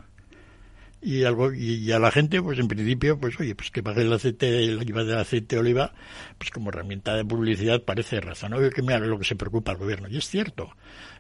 [1.01, 4.13] Y, algo, y, a la gente, pues en principio, pues oye, pues que pague el
[4.13, 5.93] aceite, el IVA del aceite de oliva,
[6.39, 9.77] pues como herramienta de publicidad parece razonable que me haga lo que se preocupa al
[9.77, 10.09] gobierno.
[10.09, 10.71] Y es cierto,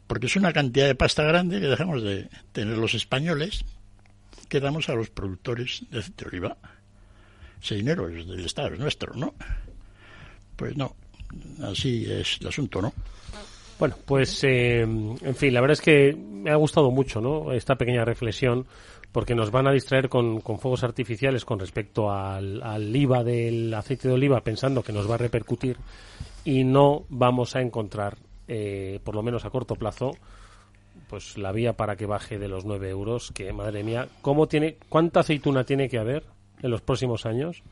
[0.07, 3.65] porque es una cantidad de pasta grande que dejamos de tener los españoles,
[4.49, 6.57] que damos a los productores de aceite de oliva
[7.65, 9.33] ese dinero es del Estado, es nuestro, ¿no?
[10.55, 10.95] Pues no,
[11.63, 12.93] así es el asunto, ¿no?
[13.79, 17.53] Bueno, pues eh, en fin, la verdad es que me ha gustado mucho, ¿no?
[17.53, 18.67] Esta pequeña reflexión,
[19.13, 23.73] porque nos van a distraer con, con fuegos artificiales con respecto al, al, IVA del
[23.73, 25.79] aceite de oliva, pensando que nos va a repercutir
[26.45, 30.13] y no vamos a encontrar, eh, por lo menos a corto plazo,
[31.09, 34.77] pues la vía para que baje de los 9 euros, que madre mía, ¿cómo tiene,
[34.89, 37.63] ¿cuánta aceituna tiene que haber en los próximos años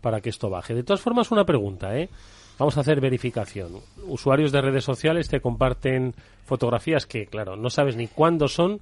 [0.00, 0.74] para que esto baje.
[0.74, 2.08] De todas formas, una pregunta, ¿eh?
[2.58, 3.72] Vamos a hacer verificación.
[4.06, 6.14] Usuarios de redes sociales te comparten
[6.44, 8.80] fotografías que, claro, no sabes ni cuándo son,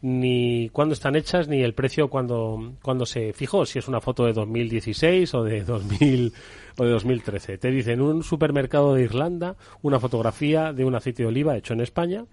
[0.00, 4.24] ni cuándo están hechas, ni el precio cuando, cuando se fijó, si es una foto
[4.24, 6.32] de 2016 o de 2000
[6.78, 7.58] o de 2013.
[7.58, 11.80] Te dicen un supermercado de Irlanda, una fotografía de un aceite de oliva hecho en
[11.80, 12.24] España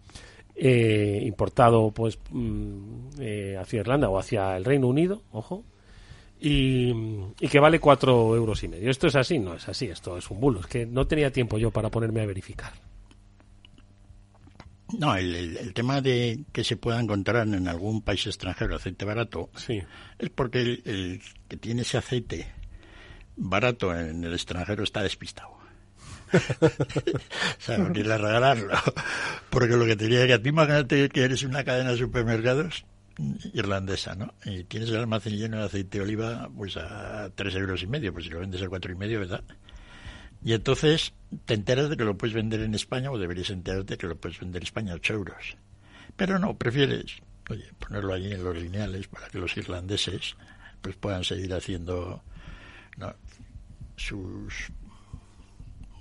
[0.61, 2.81] eh, importado pues mm,
[3.19, 5.63] eh, hacia Irlanda o hacia el Reino Unido, ojo,
[6.39, 6.93] y,
[7.49, 8.89] que vale cuatro euros y medio.
[8.89, 9.39] ¿Esto es así?
[9.39, 10.61] No es así, esto es un bulo.
[10.61, 12.71] Es que no tenía tiempo yo para ponerme a verificar.
[14.97, 19.79] No, el, tema de que se pueda encontrar en algún país extranjero aceite barato sí.
[20.17, 22.47] es porque el, que tiene ese aceite
[23.35, 25.59] barato en el extranjero está despistado.
[26.61, 26.69] o
[27.59, 28.73] sea, no quiere regalarlo.
[29.49, 32.85] Porque lo que te diría que a ti, imagínate que eres una cadena de supermercados
[33.53, 34.33] irlandesa, ¿no?
[34.45, 38.13] Y tienes el almacén lleno de aceite de oliva, pues a tres euros y medio,
[38.13, 39.43] pues si lo vendes a cuatro y medio, ¿verdad?
[40.43, 41.13] Y entonces
[41.45, 44.15] te enteras de que lo puedes vender en España o deberías enterarte de que lo
[44.15, 45.57] puedes vender en España a 8 euros.
[46.15, 50.35] Pero no, prefieres oye, ponerlo allí en los lineales para que los irlandeses
[50.81, 52.23] pues puedan seguir haciendo
[53.97, 54.71] sus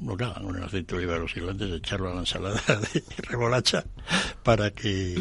[0.00, 3.84] lo que hagan aceite de oliva de los irlandeses, echarlo a la ensalada de remolacha
[4.44, 5.16] para que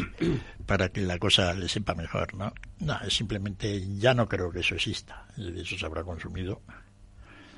[0.68, 2.52] para que la cosa le sepa mejor, ¿no?
[2.80, 6.60] No, es simplemente ya no creo que eso exista, eso se habrá consumido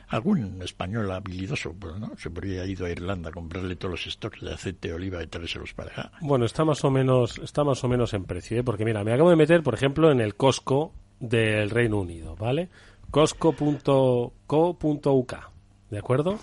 [0.06, 2.12] algún español habilidoso, pues, ¿no?
[2.16, 5.26] Se habría ido a Irlanda a comprarle todos los stocks de aceite de oliva y
[5.26, 6.12] traérselos para acá.
[6.20, 8.62] Bueno, está más o menos, está más o menos en precio, ¿eh?
[8.62, 12.68] porque mira, me acabo de meter, por ejemplo, en el Costco del Reino Unido, ¿vale?
[13.10, 14.54] Costco.co.uk,
[15.90, 16.38] ¿de acuerdo?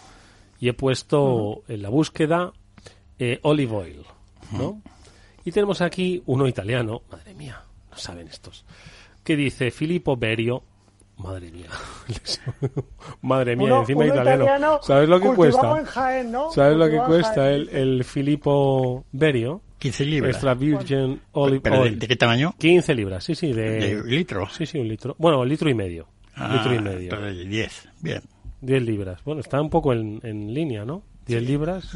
[0.59, 2.51] Y he puesto en la búsqueda
[3.19, 4.05] eh, olive oil,
[4.51, 4.81] ¿no?
[5.47, 8.65] Y tenemos aquí uno italiano, madre mía, no saben estos,
[9.23, 10.61] que dice Filippo Berio
[11.19, 11.69] Madre mía.
[13.21, 14.79] Madre mía, encima italiano.
[14.83, 15.85] ¿Sabes lo que cuesta?
[16.53, 19.61] ¿Sabes lo que cuesta el, el Filippo Berio?
[19.79, 20.35] 15 libras.
[20.35, 21.97] Extra Virgin Olive Oil.
[21.97, 22.53] De, qué tamaño?
[22.57, 23.53] 15 libras, sí, sí.
[23.53, 24.49] ¿De, litro?
[24.49, 25.15] Sí, sí, un litro.
[25.17, 26.09] Bueno, un litro y medio.
[26.35, 27.17] Ah, litro y medio.
[27.47, 28.21] 10, bien.
[28.59, 29.23] 10 libras.
[29.23, 31.03] Bueno, está un poco en, en línea, ¿no?
[31.27, 31.89] 10 libras.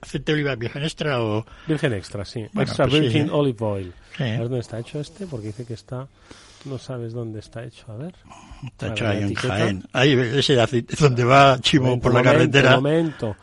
[0.00, 1.44] ¿Aceite de oliva virgen extra o...?
[1.66, 2.40] Virgen extra, sí.
[2.54, 3.30] extra pues Virgin ¿eh?
[3.32, 3.92] Olive Oil.
[4.18, 6.08] A ver dónde está hecho este, porque dice que está
[6.64, 8.14] no sabes dónde está hecho, a ver.
[8.66, 9.84] Está hecho ahí en Jaén.
[9.92, 12.76] Ahí, ese aceite donde va Chivo por la carretera.
[12.76, 13.36] Un momento.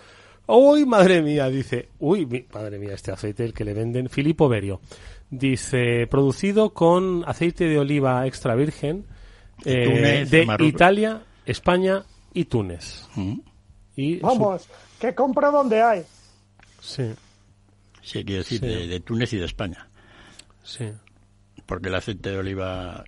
[0.47, 1.89] Uy, madre mía, dice.
[1.99, 4.09] Uy, madre mía, este aceite, el que le venden.
[4.09, 4.81] Filippo Berio.
[5.29, 9.05] Dice, producido con aceite de oliva extra virgen
[9.63, 13.07] de eh, Italia, España y Túnez.
[13.15, 13.39] Mm.
[13.95, 14.67] Y Vamos,
[14.99, 16.05] que compro donde hay.
[16.81, 17.13] Sí.
[18.01, 19.89] Sí, quiere decir de Túnez y de España.
[20.63, 20.91] Sí
[21.65, 23.03] porque el aceite de oliva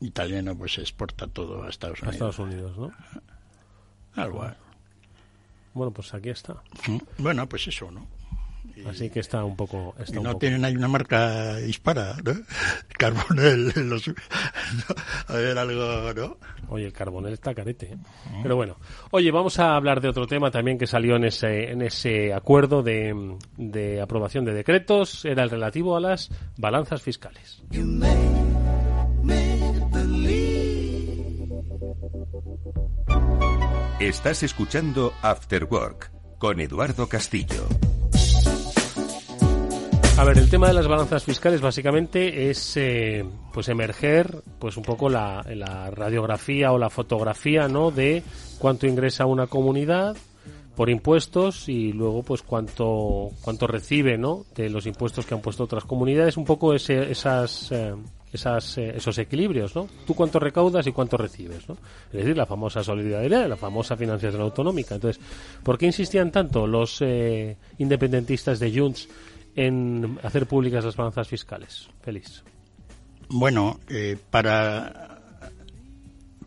[0.00, 2.12] italiano pues se exporta todo a Estados Unidos.
[2.12, 2.92] A Estados Unidos, ¿no?
[4.14, 4.50] Algo.
[5.74, 6.62] Bueno, pues aquí está.
[7.18, 8.06] Bueno, pues eso, ¿no?
[8.88, 9.94] Así que está un poco.
[9.98, 12.32] Está no tienen ahí una marca dispara, ¿no?
[12.98, 13.72] Carbonel,
[15.28, 16.36] a ver algo, ¿no?
[16.68, 17.94] Oye, el Carbonel está carete.
[17.94, 17.98] ¿eh?
[18.42, 18.76] Pero bueno,
[19.10, 22.82] oye, vamos a hablar de otro tema también que salió en ese, en ese acuerdo
[22.82, 25.24] de, de aprobación de decretos.
[25.24, 27.62] Era el relativo a las balanzas fiscales.
[34.00, 37.89] Estás escuchando After Work con Eduardo Castillo.
[40.20, 44.82] A ver, el tema de las balanzas fiscales básicamente es eh, pues emerger pues un
[44.82, 47.90] poco la, la, radiografía o la fotografía ¿no?
[47.90, 48.22] de
[48.58, 50.14] cuánto ingresa una comunidad
[50.76, 54.44] por impuestos y luego pues cuánto cuánto recibe ¿no?
[54.54, 57.94] de los impuestos que han puesto otras comunidades, un poco ese, esas eh,
[58.30, 59.88] esas, eh, esos equilibrios, ¿no?
[60.06, 61.76] Tú cuánto recaudas y cuánto recibes, ¿no?
[62.12, 64.94] Es decir, la famosa solidaridad, la famosa financiación autonómica.
[64.94, 65.20] Entonces,
[65.64, 67.02] ¿por qué insistían tanto los
[67.78, 69.08] independentistas de Junts
[69.66, 71.88] en hacer públicas las balanzas fiscales?
[72.02, 72.42] Feliz.
[73.28, 75.20] Bueno, eh, para,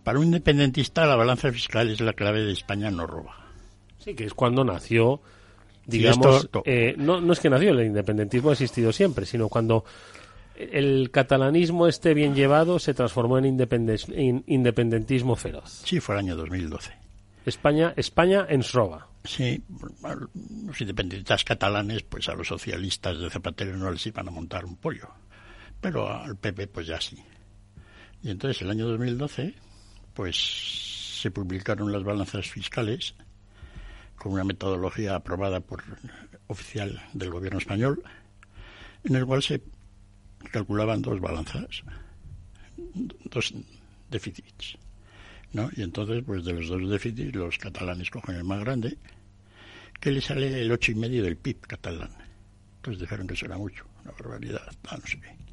[0.04, 3.36] para un independentista la balanza fiscal es la clave de España no roba.
[4.00, 5.22] Sí, que es cuando nació,
[5.86, 9.86] digamos, eh, no, no es que nació, el independentismo ha existido siempre, sino cuando
[10.56, 13.46] el catalanismo esté bien llevado se transformó en,
[14.48, 15.82] independentismo feroz.
[15.86, 16.92] Sí, fue el año 2012.
[17.46, 19.08] España, España en Sroba.
[19.26, 19.64] Sí,
[20.66, 24.76] los independentistas catalanes, pues a los socialistas de Zapatero no les iban a montar un
[24.76, 25.10] pollo,
[25.80, 27.18] pero al PP pues ya sí.
[28.22, 29.54] Y entonces el año 2012,
[30.14, 33.16] pues se publicaron las balanzas fiscales
[34.16, 35.84] con una metodología aprobada por
[36.48, 38.04] oficial del gobierno español,
[39.06, 39.62] en el cual se
[40.52, 41.84] calculaban dos balanzas,
[42.76, 43.54] dos
[44.10, 44.78] déficits.
[45.54, 45.70] ¿No?
[45.76, 48.98] Y entonces, pues de los dos déficits, los catalanes cogen el más grande,
[50.00, 52.12] que le sale el ocho y medio del PIB catalán.
[52.78, 55.44] Entonces dijeron que eso era mucho, una barbaridad, no sé qué.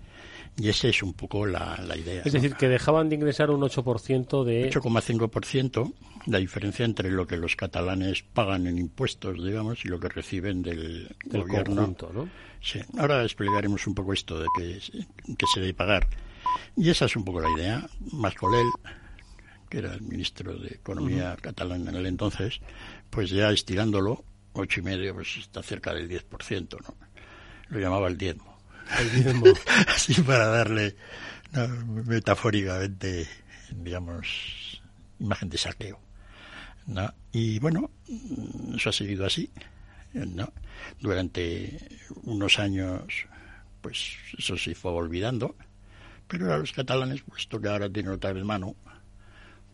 [0.56, 2.22] Y esa es un poco la, idea.
[2.24, 4.70] Es decir, que dejaban de ingresar un 8% de...
[4.70, 5.94] 8,5%,
[6.26, 10.62] la diferencia entre lo que los catalanes pagan en impuestos, digamos, y lo que reciben
[10.62, 11.94] del, gobierno.
[12.12, 12.28] ¿no?
[12.60, 14.80] Sí, ahora explicaremos un poco esto de que,
[15.36, 16.08] que se debe pagar.
[16.76, 17.88] Y esa es un poco la idea.
[18.12, 18.66] Mascolel,
[19.70, 22.60] que era el ministro de Economía catalán en el entonces,
[23.08, 26.94] pues ya estirándolo, ocho y medio, pues está cerca del 10%, ¿no?
[27.68, 28.58] Lo llamaba el diezmo.
[28.98, 29.46] El diezmo.
[29.86, 30.96] Así para darle
[32.04, 33.28] metafóricamente,
[33.70, 34.82] digamos,
[35.20, 36.00] imagen de saqueo.
[36.86, 37.14] ¿no?
[37.32, 37.90] Y bueno,
[38.74, 39.50] eso ha seguido así,
[40.12, 40.52] ¿no?
[40.98, 41.78] Durante
[42.24, 43.02] unos años,
[43.80, 45.54] pues eso se fue olvidando,
[46.26, 48.74] pero a los catalanes, puesto que ahora tienen otra vez mano,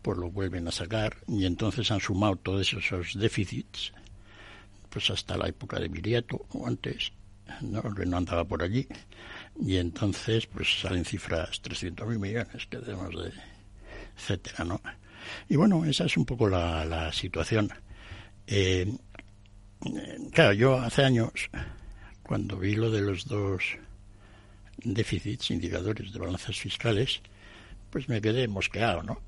[0.01, 3.93] pues lo vuelven a sacar y entonces han sumado todos esos déficits
[4.89, 7.11] pues hasta la época de Viriato o antes,
[7.61, 7.81] ¿no?
[7.81, 8.87] no andaba por allí
[9.59, 13.31] y entonces pues salen cifras 300.000 millones que debemos de
[14.17, 14.81] etcétera, ¿no?
[15.49, 17.71] Y bueno, esa es un poco la, situación.
[18.45, 18.91] Eh,
[20.31, 21.31] claro, yo hace años,
[22.23, 23.63] cuando vi lo de los dos
[24.77, 27.21] déficits, indicadores de balanzas fiscales,
[27.89, 29.21] pues me quedé mosqueado, ¿no?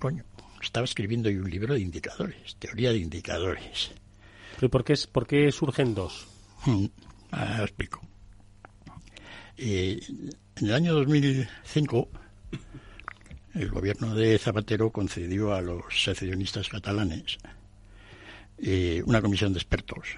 [0.00, 0.24] Coño,
[0.62, 3.92] estaba escribiendo yo un libro de indicadores, teoría de indicadores.
[4.56, 6.26] ¿Pero por qué, por qué surgen dos?
[6.64, 6.86] Mm,
[7.32, 8.00] ah, explico.
[9.58, 10.00] Eh,
[10.56, 12.08] en el año 2005,
[13.56, 17.36] el gobierno de Zapatero concedió a los secesionistas catalanes
[18.56, 20.16] eh, una comisión de expertos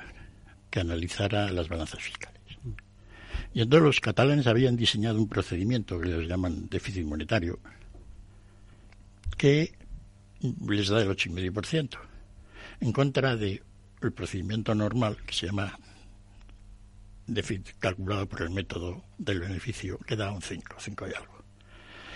[0.70, 2.40] que analizara las balanzas fiscales.
[3.52, 7.58] Y entonces los catalanes habían diseñado un procedimiento que les llaman déficit monetario,
[9.36, 9.72] que
[10.66, 11.98] les da el 8,5%,
[12.80, 13.62] en contra del
[14.14, 15.78] procedimiento normal que se llama
[17.26, 21.44] déficit calculado por el método del beneficio, que da un 5, 5 y algo.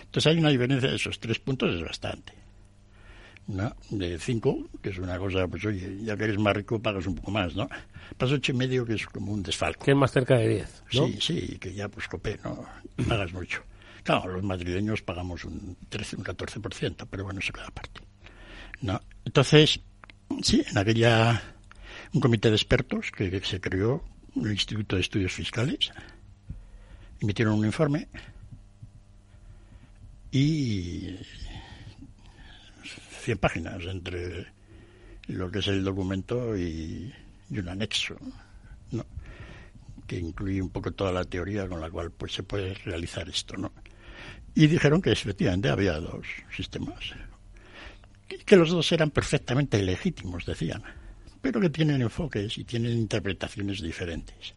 [0.02, 2.32] Entonces hay una diferencia de esos tres puntos, es bastante.
[3.46, 3.76] ¿no?
[3.90, 7.14] De 5, que es una cosa, pues oye, ya que eres más rico pagas un
[7.14, 7.68] poco más, ¿no?
[8.16, 9.84] Pasa ocho y medio, que es como un desfalco.
[9.84, 11.06] Que es más cerca de 10, ¿no?
[11.06, 12.66] Sí, sí, que ya pues copé, ¿no?
[13.08, 13.62] Pagas mucho.
[14.06, 18.02] Claro, los madrileños pagamos un 13, un 14%, pero bueno, eso queda aparte.
[18.80, 19.00] ¿No?
[19.24, 19.80] Entonces,
[20.42, 21.42] sí, en aquella,
[22.12, 24.04] un comité de expertos que, se creó,
[24.36, 25.90] el Instituto de Estudios Fiscales,
[27.20, 28.06] emitieron un informe
[30.30, 31.16] y
[33.24, 34.46] 100 páginas entre
[35.26, 37.12] lo que es el documento y,
[37.50, 38.16] y un anexo,
[38.92, 39.04] ¿no?
[40.06, 43.56] que incluye un poco toda la teoría con la cual pues se puede realizar esto,
[43.56, 43.72] ¿no?
[44.54, 47.12] Y dijeron que efectivamente había dos sistemas,
[48.44, 50.82] que los dos eran perfectamente legítimos, decían,
[51.42, 54.54] pero que tienen enfoques y tienen interpretaciones diferentes.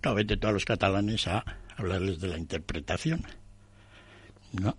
[0.00, 1.44] Claro, vete todos los catalanes a
[1.76, 3.24] hablarles de la interpretación,
[4.52, 4.76] ¿no?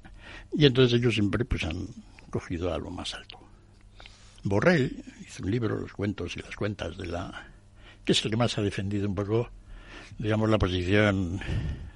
[0.53, 1.87] Y entonces ellos siempre pues han
[2.29, 3.39] cogido a lo más alto.
[4.43, 7.47] Borrell hizo un libro, Los cuentos y las cuentas de la...
[8.05, 9.49] que es el que más ha defendido un poco,
[10.17, 11.39] digamos, la posición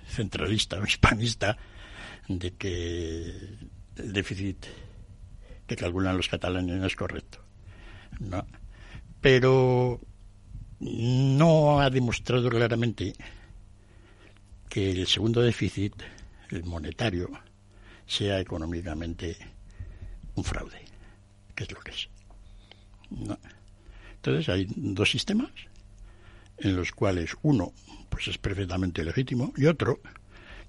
[0.08, 1.58] centralista o hispanista
[2.28, 3.26] de que
[3.96, 4.66] el déficit
[5.68, 7.40] que calculan los catalanes no es correcto.
[8.20, 8.46] ¿no?
[9.22, 10.00] Pero
[10.80, 13.14] no ha demostrado claramente
[14.68, 15.94] que el segundo déficit,
[16.50, 17.30] el monetario,
[18.06, 19.38] sea económicamente
[20.36, 20.82] un fraude,
[21.56, 22.10] que es lo que es.
[24.16, 25.52] Entonces hay dos sistemas
[26.58, 27.74] en los cuales uno
[28.10, 30.00] pues es perfectamente legítimo y otro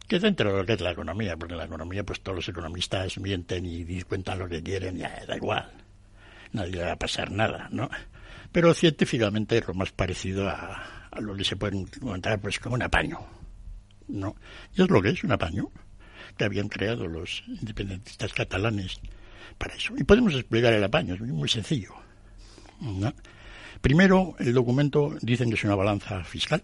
[0.08, 2.48] que dentro de lo que es la economía, porque en la economía pues todos los
[2.48, 5.70] economistas mienten y cuentan lo que quieren, ya da igual,
[6.52, 7.88] nadie le va a pasar nada, ¿no?
[8.52, 12.82] Pero científicamente es lo más parecido a, lo que se puede encontrar pues como un
[12.82, 13.18] apaño,
[14.08, 14.36] ¿no?
[14.74, 15.70] Y es lo que es un apaño
[16.36, 19.00] que habían creado los independentistas catalanes
[19.58, 19.94] para eso.
[19.96, 21.94] Y podemos explicar el apaño, es muy sencillo.
[22.80, 23.12] ¿no?
[23.80, 26.62] Primero, el documento dicen que es una balanza fiscal,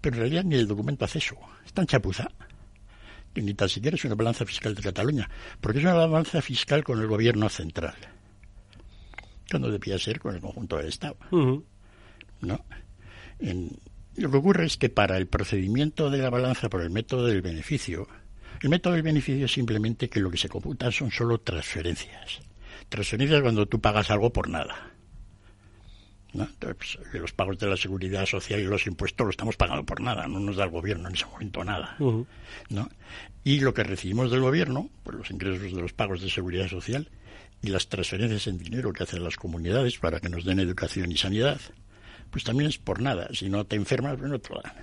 [0.00, 1.36] pero en realidad ni el documento hace eso.
[1.64, 2.28] Está en chapuza
[3.42, 5.28] ni tan siquiera es una balanza fiscal de Cataluña,
[5.60, 7.94] porque es una balanza fiscal con el gobierno central,
[9.50, 11.16] cuando debía ser con el conjunto del Estado.
[12.40, 12.64] ¿no?
[14.16, 17.42] lo que ocurre es que para el procedimiento de la balanza por el método del
[17.42, 18.08] beneficio,
[18.62, 22.40] el método del beneficio es simplemente que lo que se computa son solo transferencias.
[22.88, 24.95] Transferencias cuando tú pagas algo por nada.
[26.32, 30.26] Pues, los pagos de la seguridad social y los impuestos lo estamos pagando por nada,
[30.28, 31.96] no nos da el gobierno en ese momento nada.
[32.68, 32.88] ¿no?
[33.44, 37.08] Y lo que recibimos del gobierno, pues los ingresos de los pagos de seguridad social
[37.62, 41.16] y las transferencias en dinero que hacen las comunidades para que nos den educación y
[41.16, 41.60] sanidad,
[42.30, 43.28] pues también es por nada.
[43.32, 44.74] Si no te enfermas, pues no te lo dan.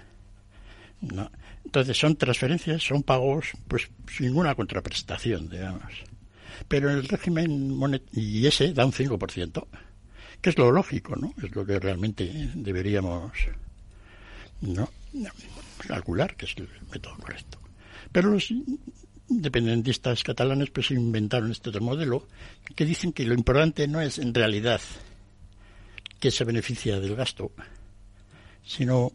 [1.01, 1.31] ¿no?
[1.65, 5.91] Entonces son transferencias, son pagos, pues sin ninguna contraprestación, digamos.
[6.67, 7.79] Pero en el régimen
[8.13, 9.67] y ese da un 5%,
[10.43, 11.33] que es lo lógico, ¿no?
[11.41, 13.31] Es lo que realmente deberíamos
[14.59, 14.89] ¿no?
[15.87, 17.59] calcular, que es el método correcto.
[18.11, 18.51] Pero los
[19.29, 22.27] independentistas catalanes pues inventaron este otro modelo
[22.75, 24.81] que dicen que lo importante no es en realidad
[26.19, 27.53] que se beneficia del gasto,
[28.65, 29.13] sino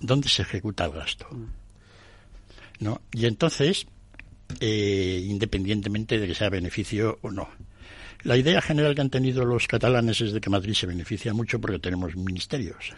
[0.00, 1.28] dónde se ejecuta el gasto.
[2.80, 3.00] ¿No?
[3.12, 3.86] Y entonces,
[4.58, 7.48] eh, independientemente de que sea beneficio o no.
[8.24, 11.60] La idea general que han tenido los catalanes es de que Madrid se beneficia mucho
[11.60, 12.94] porque tenemos ministerios.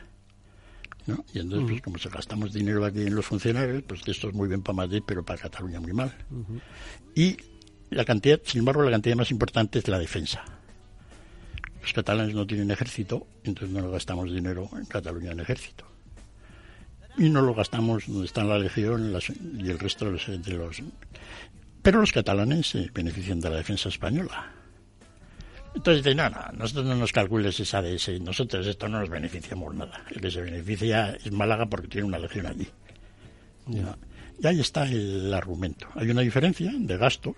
[1.06, 1.24] ¿no?
[1.34, 4.48] Y entonces, pues, como se gastamos dinero aquí en los funcionarios, pues esto es muy
[4.48, 6.14] bien para Madrid, pero para Cataluña muy mal.
[7.14, 7.36] Y
[7.90, 10.44] la cantidad, sin embargo, la cantidad más importante es la defensa.
[11.82, 15.86] Los catalanes no tienen ejército, entonces no gastamos dinero en Cataluña en ejército.
[17.18, 19.12] Y no lo gastamos donde está la legión
[19.58, 20.82] y el resto de los, de los...
[21.82, 24.55] Pero los catalanes se benefician de la defensa española.
[25.76, 29.10] Entonces dice, no, no, nosotros no nos calcules esa de ese, nosotros esto no nos
[29.10, 30.02] beneficiamos nada.
[30.10, 32.66] El que se beneficia es Málaga porque tiene una legión allí.
[33.68, 35.86] Y ahí está el argumento.
[35.94, 37.36] Hay una diferencia de gastos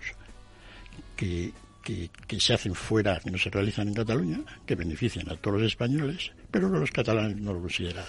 [1.17, 1.51] que,
[1.83, 5.71] que, se hacen fuera, que no se realizan en Cataluña, que benefician a todos los
[5.71, 8.05] españoles, pero los catalanes no lo consideran.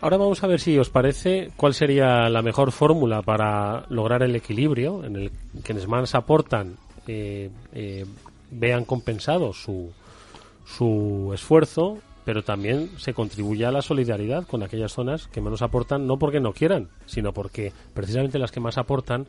[0.00, 4.34] Ahora vamos a ver si os parece cuál sería la mejor fórmula para lograr el
[4.34, 6.76] equilibrio en el que quienes más aportan
[7.06, 8.06] eh, eh,
[8.54, 9.92] vean compensado su,
[10.64, 16.06] su esfuerzo, pero también se contribuye a la solidaridad con aquellas zonas que menos aportan,
[16.06, 19.26] no porque no quieran, sino porque precisamente las que más aportan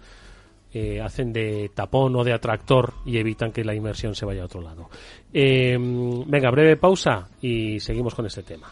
[0.73, 4.45] eh, hacen de tapón o de atractor y evitan que la inversión se vaya a
[4.45, 4.89] otro lado.
[5.33, 8.71] Eh, venga, breve pausa y seguimos con este tema.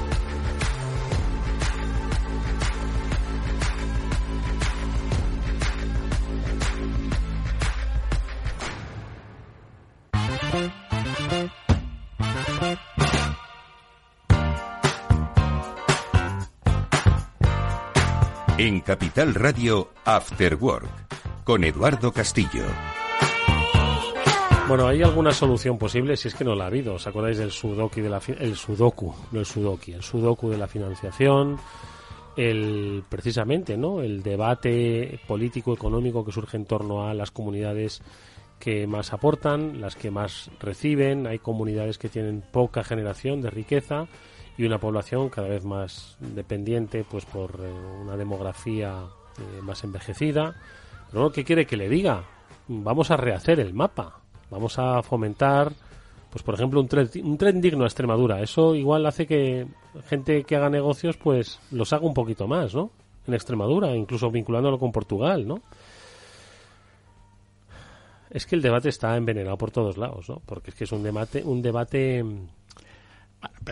[18.63, 20.87] En Capital Radio, After Work,
[21.43, 22.63] con Eduardo Castillo.
[24.67, 26.93] Bueno, hay alguna solución posible si es que no la ha habido.
[26.93, 30.67] ¿Os acordáis del sudoku de la el sudoku, no el sudoku, el sudoku de la
[30.67, 31.57] financiación?
[32.37, 34.03] El precisamente, ¿no?
[34.03, 38.03] El debate político económico que surge en torno a las comunidades
[38.59, 44.07] que más aportan, las que más reciben, hay comunidades que tienen poca generación de riqueza
[44.57, 47.71] y una población cada vez más dependiente pues por eh,
[48.01, 49.05] una demografía
[49.37, 50.55] eh, más envejecida.
[51.11, 52.23] Pero ¿qué quiere que le diga?
[52.67, 54.19] Vamos a rehacer el mapa.
[54.49, 55.71] Vamos a fomentar,
[56.29, 58.41] pues por ejemplo, un tren, un tren digno a Extremadura.
[58.41, 59.67] Eso igual hace que
[60.07, 62.91] gente que haga negocios pues los haga un poquito más, ¿no?
[63.27, 65.61] En Extremadura, incluso vinculándolo con Portugal, ¿no?
[68.29, 70.41] Es que el debate está envenenado por todos lados, ¿no?
[70.45, 72.23] Porque es que es un debate, un debate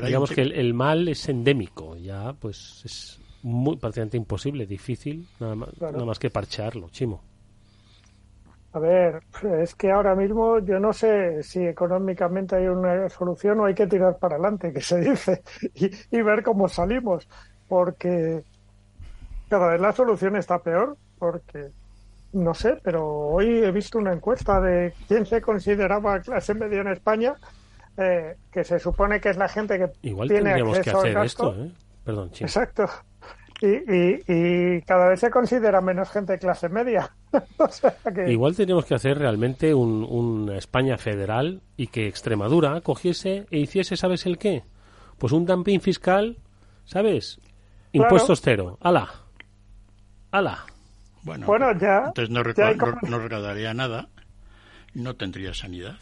[0.03, 5.69] Digamos que el, mal es endémico, ya pues es muy prácticamente imposible, difícil, nada más,
[5.79, 7.21] nada más que parchearlo, Chimo.
[8.71, 9.23] A ver,
[9.61, 13.87] es que ahora mismo yo no sé si económicamente hay una solución o hay que
[13.87, 15.41] tirar para adelante, que se dice,
[16.11, 17.27] y, ver cómo salimos,
[17.67, 18.43] porque
[19.49, 21.71] cada vez la solución está peor, porque
[22.33, 26.89] no sé, pero hoy he visto una encuesta de quién se consideraba clase media en
[26.89, 27.35] España
[27.99, 31.55] eh, que se supone que es la gente que Igual tiene tendríamos que hacer esto,
[31.55, 31.71] ¿eh?
[32.03, 32.85] Perdón, Exacto.
[33.61, 37.13] Y, cada vez se considera menos gente clase media.
[38.27, 44.25] Igual tendríamos que hacer realmente un, España federal y que Extremadura cogiese e hiciese, ¿sabes
[44.25, 44.63] el qué?
[45.17, 46.37] Pues un dumping fiscal,
[46.85, 47.41] ¿sabes?
[47.91, 48.77] Impuestos cero.
[48.81, 49.09] ¡Hala!
[50.31, 50.65] ¡Hala!
[51.23, 52.05] Bueno, bueno ya.
[52.07, 52.41] Entonces no,
[53.09, 54.07] no, recaudaría nada
[54.93, 55.97] y no tendría sanidad.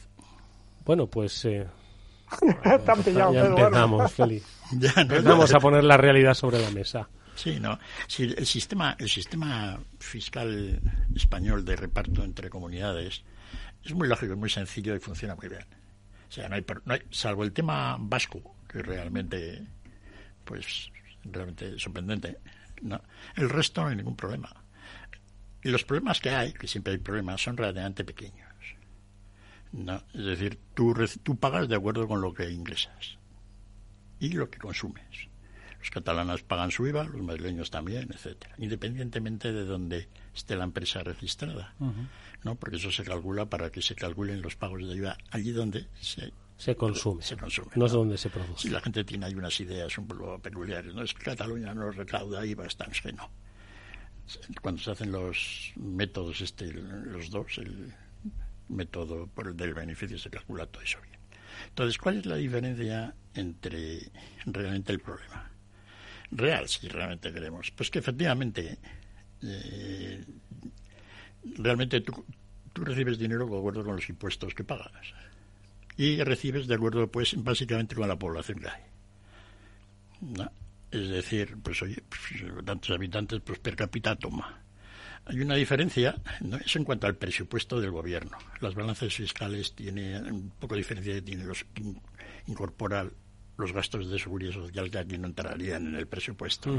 [0.85, 1.65] Bueno, pues eh,
[3.33, 4.43] ya empezamos, Feli.
[4.97, 7.07] empezamos a poner la realidad sobre la mesa.
[7.35, 7.77] Sí, no.
[8.17, 10.81] el sistema, el sistema fiscal
[11.15, 13.23] español de reparto entre comunidades
[13.83, 15.65] es muy lógico, es muy sencillo y funciona muy bien.
[16.27, 19.65] O sea, no hay, no hay salvo el tema vasco, que realmente,
[20.43, 20.91] pues,
[21.23, 22.39] realmente sorprendente,
[22.81, 23.01] no,
[23.35, 24.51] el resto no hay ningún problema.
[25.63, 28.46] Y los problemas que hay, que siempre hay problemas, son relativamente pequeños.
[29.77, 30.03] ¿No?
[30.13, 33.17] Es decir, tú, tú pagas de acuerdo con lo que ingresas
[34.19, 35.29] y lo que consumes.
[35.79, 41.03] Los catalanes pagan su IVA, los madrileños también, etcétera, independientemente de dónde esté la empresa
[41.03, 41.75] registrada,
[42.43, 42.55] ¿no?
[42.55, 46.33] Porque eso se calcula para que se calculen los pagos de IVA allí donde se
[46.57, 47.21] se consume.
[47.21, 47.69] Se consume.
[47.75, 48.63] No, es donde se produce.
[48.63, 51.91] Si la gente tiene ahí unas ideas un poco peculiares, no es que Cataluña no
[51.91, 53.29] recauda IVA, están que no.
[54.61, 57.93] Cuando se hacen los métodos, este, los dos, el
[58.69, 61.19] método por el del beneficio se calcula todo eso bien.
[61.69, 64.11] Entonces, ¿cuál es la diferencia entre
[64.45, 65.51] realmente el problema?
[66.31, 67.71] Real, si realmente queremos.
[67.71, 68.77] Pues que efectivamente,
[69.41, 70.23] eh,
[71.57, 72.25] realmente tú,
[72.73, 75.13] tú recibes dinero de acuerdo con los impuestos que pagas
[75.97, 78.81] y recibes de acuerdo, pues, básicamente con la población que hay.
[80.91, 84.63] Es decir, pues oye, pues, tantos habitantes, pues per cápita toma.
[85.29, 86.57] Hay una diferencia, ¿no?
[86.57, 88.37] es en cuanto al presupuesto del gobierno.
[88.61, 91.65] Las balanzas fiscales tienen un poco de diferencia que tiene los
[92.47, 93.09] incorpora
[93.57, 96.69] los gastos de seguridad social que aquí no entrarían en el presupuesto.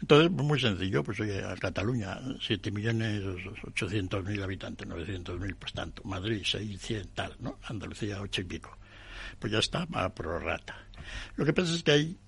[0.00, 6.02] Entonces, pues muy sencillo, pues oye, a Cataluña, 7.800.000 habitantes, 900.000, pues tanto.
[6.04, 7.60] Madrid, 600, tal, ¿no?
[7.62, 8.76] Andalucía, 8 y pico.
[9.38, 10.76] Pues ya está, a prorrata.
[11.36, 12.18] Lo que pasa es que hay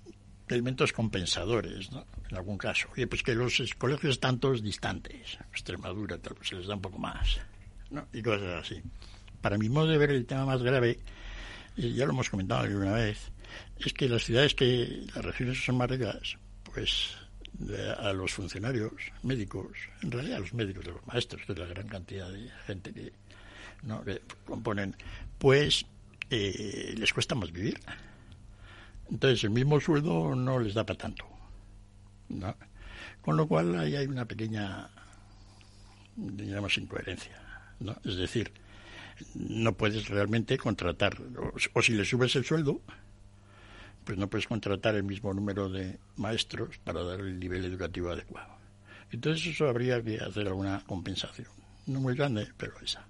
[0.47, 2.05] elementos compensadores, ¿no?
[2.29, 2.87] En algún caso.
[2.93, 5.37] Oye, pues que los colegios están todos distantes.
[5.51, 7.39] Extremadura, tal, pues se les da un poco más,
[7.89, 8.07] ¿no?
[8.13, 8.81] Y cosas así.
[9.41, 10.99] Para mi modo de ver el tema más grave,
[11.75, 13.31] y ya lo hemos comentado alguna vez,
[13.79, 17.15] es que las ciudades que, las regiones son más ricas, pues
[17.99, 18.93] a los funcionarios
[19.23, 19.71] médicos,
[20.01, 22.93] en realidad a los médicos, de los maestros, que es la gran cantidad de gente
[22.93, 23.13] que,
[23.83, 24.03] ¿no?
[24.03, 24.95] que componen,
[25.37, 25.85] pues
[26.29, 27.79] eh, les cuesta más vivir.
[29.09, 31.25] Entonces el mismo sueldo no les da para tanto.
[32.29, 32.55] ¿no?
[33.21, 34.89] Con lo cual ahí hay una pequeña,
[36.15, 37.41] digamos, incoherencia.
[37.79, 37.95] ¿no?
[38.03, 38.51] Es decir,
[39.33, 41.17] no puedes realmente contratar,
[41.73, 42.81] o si le subes el sueldo,
[44.03, 48.55] pues no puedes contratar el mismo número de maestros para dar el nivel educativo adecuado.
[49.11, 51.47] Entonces eso habría que hacer alguna compensación.
[51.87, 53.05] No muy grande, pero esa.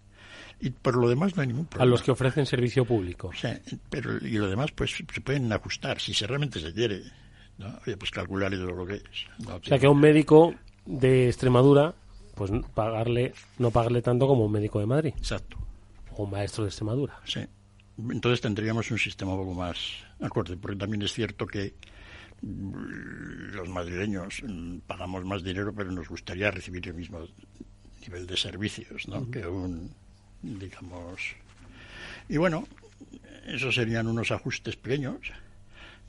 [0.60, 1.84] Y por lo demás no hay ningún problema.
[1.84, 3.32] A los que ofrecen servicio público.
[3.34, 3.50] Sí,
[3.90, 7.04] pero y lo demás pues se pueden ajustar si se realmente se quiere.
[7.58, 7.68] ¿no?
[7.86, 9.48] Oye, pues calcular lo que es.
[9.48, 10.54] o sea que a un médico
[10.86, 11.94] de Extremadura
[12.36, 15.14] pues pagarle no pagarle tanto como un médico de Madrid.
[15.18, 15.58] Exacto.
[16.16, 17.20] O un maestro de Extremadura.
[17.26, 17.42] Sí
[17.98, 19.78] entonces tendríamos un sistema un poco más
[20.20, 21.74] acorde, porque también es cierto que
[22.42, 27.20] mm, los madrileños mm, pagamos más dinero, pero nos gustaría recibir el mismo
[28.02, 29.30] nivel de servicios, ¿no?
[29.30, 29.94] Que un,
[30.42, 31.36] digamos...
[32.30, 32.68] Y bueno,
[33.46, 35.32] esos serían unos ajustes pequeños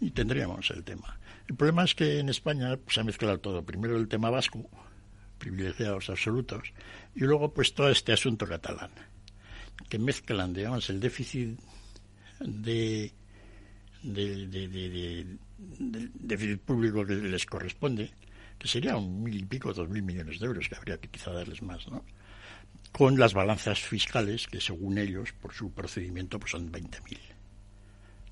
[0.01, 1.19] y tendríamos el tema.
[1.49, 3.65] El problema es que en España pues, se ha mezclado todo.
[3.65, 4.69] Primero el tema vasco,
[5.39, 6.73] privilegiados absolutos,
[7.15, 8.91] y luego pues todo este asunto catalán,
[9.89, 11.59] que mezclan, digamos, el déficit
[12.41, 13.13] de,
[14.03, 15.27] de,
[15.59, 18.11] déficit público que les corresponde,
[18.59, 21.33] que sería un mil y pico, dos mil millones de euros, que habría que quizá
[21.33, 22.05] darles más, ¿no?
[22.99, 27.17] Con las balanzas fiscales, que según ellos, por su procedimiento, pues son 20.000.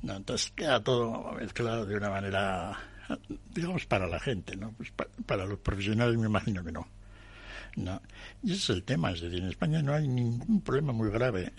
[0.02, 0.16] ¿no?
[0.16, 2.76] Entonces queda todo mezclado de una manera,
[3.54, 4.72] digamos, para la gente, ¿no?
[4.72, 4.92] Pues
[5.24, 6.84] para, los profesionales me imagino que no.
[7.76, 8.02] ¿no?
[8.42, 11.52] Y ese es el tema, es decir, en España no hay ningún problema muy grave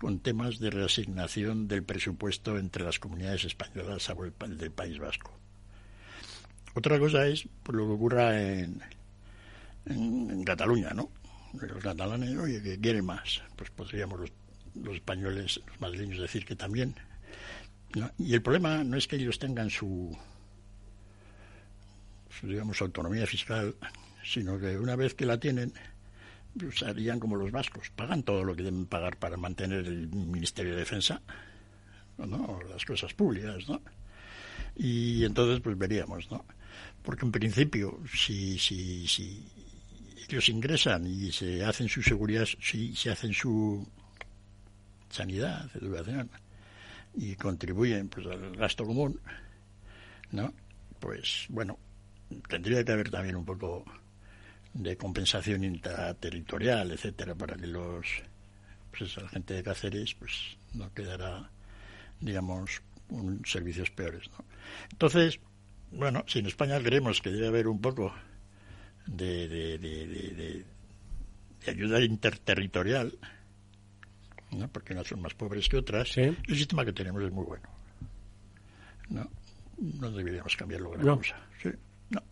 [0.00, 4.10] con temas de reasignación del presupuesto entre las comunidades españolas
[4.40, 5.32] el del País Vasco.
[6.74, 8.82] Otra cosa es por lo que ocurra en,
[9.86, 11.08] en, Cataluña, ¿no?
[11.60, 13.42] Los catalanes, oye, que quieren más.
[13.56, 14.30] Pues podríamos
[14.74, 16.94] los, españoles, los madrileños, decir que también.
[18.18, 20.16] Y el problema no es que ellos tengan su,
[22.28, 23.76] su, digamos, autonomía fiscal,
[24.24, 25.72] sino que una vez que la tienen,
[26.58, 30.72] pues harían como los vascos, pagan todo lo que deben pagar para mantener el Ministerio
[30.72, 31.22] de Defensa,
[32.18, 32.58] ¿no?
[32.68, 33.80] las cosas públicas, ¿no?
[34.76, 36.44] Y entonces pues veríamos, ¿no?
[37.02, 39.46] Porque en principio, si, si, si
[40.28, 43.86] ellos ingresan y se hacen su seguridad, si se hacen su
[45.10, 46.30] sanidad, educación,
[47.14, 49.20] y contribuyen pues al gasto común,
[50.32, 50.52] ¿no?
[50.98, 51.78] Pues bueno,
[52.48, 53.84] tendría que haber también un poco
[54.72, 58.06] de compensación intraterritorial, etcétera, para que los
[58.96, 61.50] pues la gente de Cáceres pues no quedara
[62.20, 64.44] digamos un servicios peores, ¿no?
[64.90, 65.38] Entonces,
[65.92, 68.12] bueno, si en España creemos que debe haber un poco
[69.06, 70.64] de, de, de,
[71.64, 73.18] de ayuda interterritorial,
[74.52, 74.68] ¿no?
[74.68, 76.16] porque unas son más pobres que otras.
[76.16, 77.68] El sistema que tenemos es muy bueno.
[79.08, 79.28] No,
[79.78, 81.16] no deberíamos cambiarlo gran no.
[81.18, 81.36] cosa.
[81.62, 81.70] ¿sí?
[82.10, 82.22] No.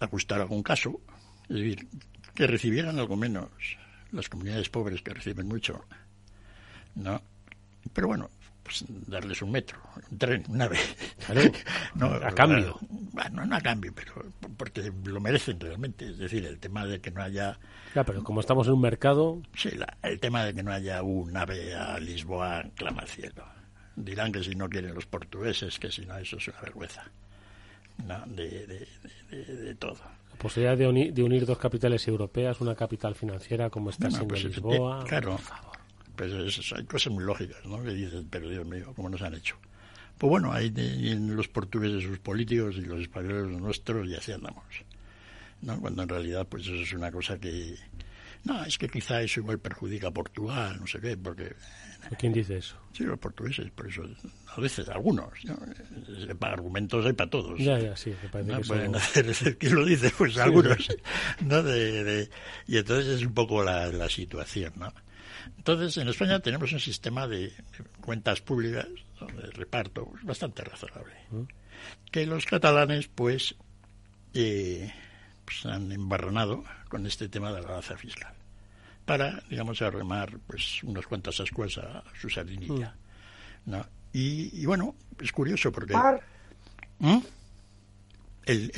[0.00, 1.00] ajustar algún caso,
[1.48, 1.88] es decir,
[2.34, 3.50] que recibieran algo menos
[4.12, 5.84] las comunidades pobres que reciben mucho.
[6.94, 7.22] ¿no?
[7.92, 8.30] Pero bueno,
[8.62, 9.78] pues darles un metro,
[10.10, 10.96] un tren, una vez.
[11.94, 12.78] no, a cambio.
[13.12, 16.08] Bueno, no a cambio, pero porque lo merecen realmente.
[16.10, 17.58] Es decir, el tema de que no haya.
[17.94, 19.42] Ya, pero como estamos en un mercado.
[19.54, 19.70] Sí,
[20.02, 23.44] el tema de que no haya un ave a Lisboa clama al cielo.
[23.96, 27.04] Dirán que si no quieren los portugueses, que si no, eso es una vergüenza.
[28.06, 28.86] No, de,
[29.30, 29.98] de, todo.
[30.30, 35.04] La posibilidad de, unir dos capitales europeas, una capital financiera como está siendo pues, Lisboa.
[35.04, 35.38] Claro.
[36.16, 37.82] Pues hay cosas muy lógicas, ¿no?
[37.82, 39.56] Que dices, pero Dios mío, ¿cómo nos han hecho?
[40.22, 44.30] Pues bueno, hay en los portugueses sus políticos y los españoles los nuestros y así
[44.30, 44.62] andamos.
[45.62, 45.80] ¿no?
[45.80, 47.74] Cuando en realidad pues eso es una cosa que...
[48.44, 51.56] No, es que quizá eso igual perjudica a Portugal, no sé qué, porque...
[52.20, 52.76] ¿Quién dice eso?
[52.92, 54.04] Sí, los portugueses, por eso,
[54.54, 55.32] a veces, algunos,
[56.38, 57.58] Para argumentos hay para todos.
[57.58, 60.12] Ya, ya, sí, me parece que pueden hacer, ¿quién lo dice?
[60.16, 60.88] Pues algunos,
[61.40, 61.64] ¿no?
[61.64, 62.30] De,
[62.68, 64.92] y entonces es un poco la, la situación, ¿no?
[65.56, 67.52] Entonces, en España tenemos un sistema de
[68.00, 68.86] cuentas públicas,
[69.20, 71.14] de reparto, bastante razonable.
[71.30, 71.42] Mm.
[72.10, 73.54] Que los catalanes, pues,
[74.34, 74.92] eh,
[75.44, 78.34] pues, han embarranado con este tema de la balanza fiscal.
[79.04, 82.94] Para, digamos, arremar pues unas cuantas ascuas a su sardinilla.
[83.64, 83.70] Mm.
[83.70, 83.86] ¿no?
[84.12, 85.96] Y, bueno, es curioso porque...
[86.98, 87.18] ¿Mm?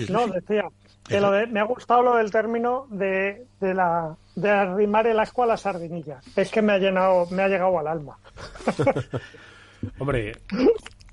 [0.08, 0.62] no, decía,
[1.06, 5.20] que lo de, me ha gustado lo del término de, de, la, de arrimar el
[5.20, 6.20] asco a la sardinilla.
[6.34, 8.18] Es que me ha llenado, me ha llegado al alma.
[9.98, 10.32] Hombre.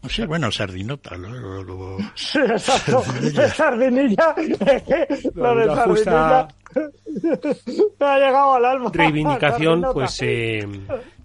[0.10, 1.98] Sí, bueno, sardinota, luego.
[2.16, 3.04] Sí, exacto.
[3.56, 4.34] Sardinilla.
[5.36, 6.48] lo de sardinilla.
[8.00, 8.90] me ha llegado al alma.
[8.92, 10.20] Reivindicación, pues.
[10.24, 10.68] Eh,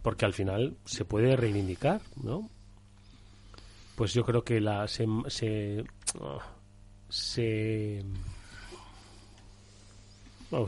[0.03, 2.51] porque al final se puede reivindicar, ¿no?
[3.95, 4.87] Pues yo creo que la.
[4.89, 5.07] se,
[7.09, 8.05] se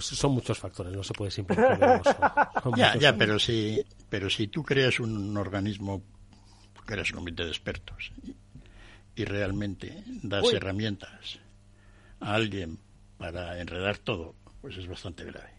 [0.01, 2.03] son muchos factores, no se puede simplificar.
[2.77, 6.03] ya, ya, pero si, pero si tú creas un organismo,
[6.85, 8.13] creas un comité de expertos
[9.15, 11.41] y, realmente das herramientas
[12.21, 12.79] a alguien
[13.19, 15.58] para enredar todo, pues es bastante grave.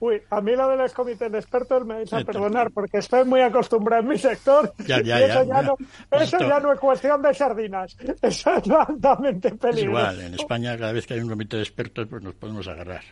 [0.00, 3.24] Uy, a mí lo de los comités de expertos me vais a perdonar porque estoy
[3.24, 4.72] muy acostumbrado en mi sector.
[4.86, 5.76] Ya, ya, eso ya, no,
[6.10, 7.96] eso ya no es cuestión de sardinas.
[8.22, 9.88] Eso es altamente peligroso.
[9.88, 13.02] igual, en España cada vez que hay un comité de expertos pues nos podemos agarrar.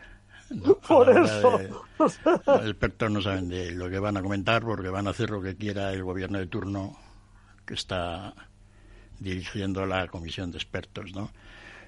[0.87, 1.59] Por eso.
[1.99, 5.41] los expertos no saben de lo que van a comentar porque van a hacer lo
[5.41, 6.97] que quiera el gobierno de turno
[7.65, 8.35] que está
[9.19, 11.31] dirigiendo la comisión de expertos, ¿no?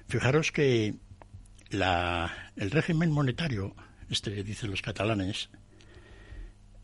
[0.07, 0.95] Fijaros que
[1.69, 3.75] la, el régimen monetario
[4.09, 5.49] este que dicen los catalanes,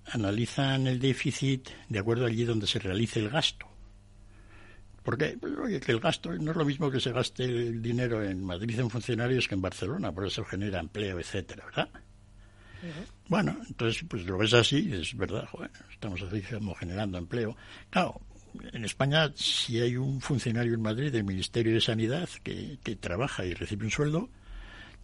[0.06, 3.68] analizan el déficit de acuerdo allí donde se realice el gasto.
[5.04, 8.44] Porque oye, que el gasto no es lo mismo que se gaste el dinero en
[8.44, 11.90] Madrid en funcionarios que en Barcelona, por eso genera empleo, etcétera, ¿verdad?
[13.28, 15.48] Bueno, entonces pues lo ves así, es verdad,
[15.92, 16.44] estamos así
[16.80, 17.56] generando empleo.
[17.90, 18.22] Claro,
[18.74, 23.46] en España si hay un funcionario en Madrid del Ministerio de Sanidad que, que trabaja
[23.46, 24.30] y recibe un sueldo,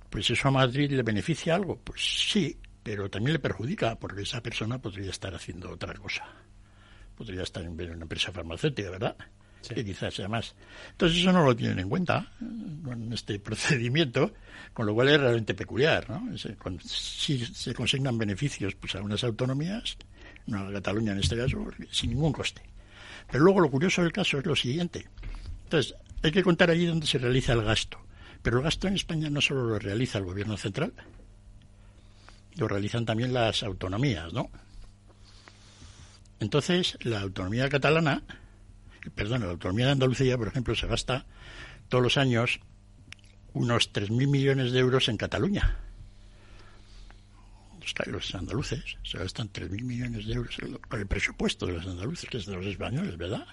[0.10, 1.78] pues eso a Madrid le beneficia algo.
[1.78, 6.26] Pues sí, pero también le perjudica porque esa persona podría estar haciendo otra cosa.
[7.16, 9.18] Podría estar en una empresa farmacéutica, ¿verdad?
[9.68, 10.56] Que quizás sea más.
[10.92, 12.32] Entonces eso no lo tienen en cuenta
[12.84, 14.34] con este procedimiento,
[14.74, 16.38] con lo cual es realmente peculiar, ¿no?
[16.80, 19.98] si se consignan beneficios pues a unas autonomías,
[20.46, 22.62] no a Cataluña en este caso, sin ningún coste.
[23.30, 25.08] Pero luego lo curioso del caso es lo siguiente.
[25.64, 28.00] Entonces, hay que contar allí donde se realiza el gasto.
[28.48, 30.94] Pero el gasto en España no solo lo realiza el gobierno central,
[32.56, 34.50] lo realizan también las autonomías, ¿no?
[36.40, 38.24] Entonces, la autonomía catalana,
[39.16, 41.26] perdón, la autonomía de Andalucía, por ejemplo, se gasta
[41.90, 42.62] todos los años
[43.52, 45.80] unos 3.000 millones de euros en Cataluña.
[48.06, 50.56] Los andaluces se gastan 3.000 millones de euros
[50.88, 53.46] con el presupuesto de los andaluces, que es de los españoles, ¿verdad?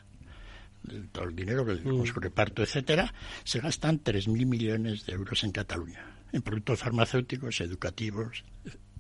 [1.13, 2.07] Todo el dinero que mm.
[2.07, 3.13] su reparto, etcétera,
[3.45, 8.45] se gastan 3.000 millones de euros en Cataluña, en productos farmacéuticos, educativos,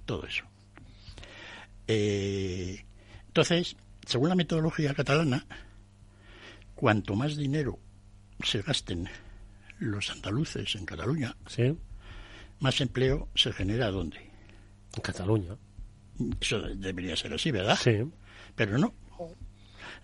[0.05, 0.45] todo eso.
[1.87, 2.85] Eh,
[3.27, 3.77] entonces,
[4.07, 5.47] según la metodología catalana,
[6.75, 7.79] cuanto más dinero
[8.43, 9.09] se gasten
[9.79, 11.37] los andaluces en Cataluña,
[12.61, 14.19] más empleo se genera ¿dónde?
[14.97, 15.57] En Cataluña.
[16.41, 17.77] Eso debería ser así, ¿verdad?
[17.77, 18.05] Sí.
[18.55, 18.95] Pero no.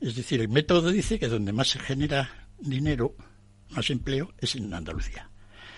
[0.00, 3.14] Es decir, el método dice que donde más se genera dinero,
[3.70, 5.28] más empleo, es en Andalucía.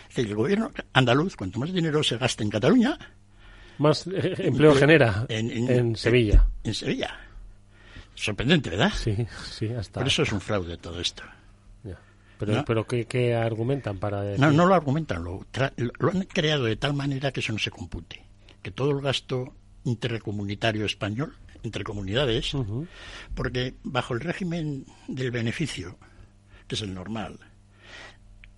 [0.09, 2.99] Es decir, el gobierno andaluz, cuanto más dinero se gasta en Cataluña,
[3.79, 6.47] más eh, empleo genera en, Sevilla.
[6.63, 7.19] En, Sevilla.
[8.15, 8.93] Sorprendente, ¿verdad?
[8.95, 10.01] Sí, sí, hasta.
[10.01, 11.23] Por eso es un fraude todo esto.
[12.39, 15.47] Pero, pero ¿qué, argumentan para No, no lo argumentan, lo,
[15.77, 18.21] lo, han creado de tal manera que eso no se compute.
[18.63, 19.55] Que todo el gasto
[19.85, 22.53] intercomunitario español, entre comunidades,
[23.35, 25.99] porque bajo el régimen del beneficio,
[26.67, 27.39] que es el normal,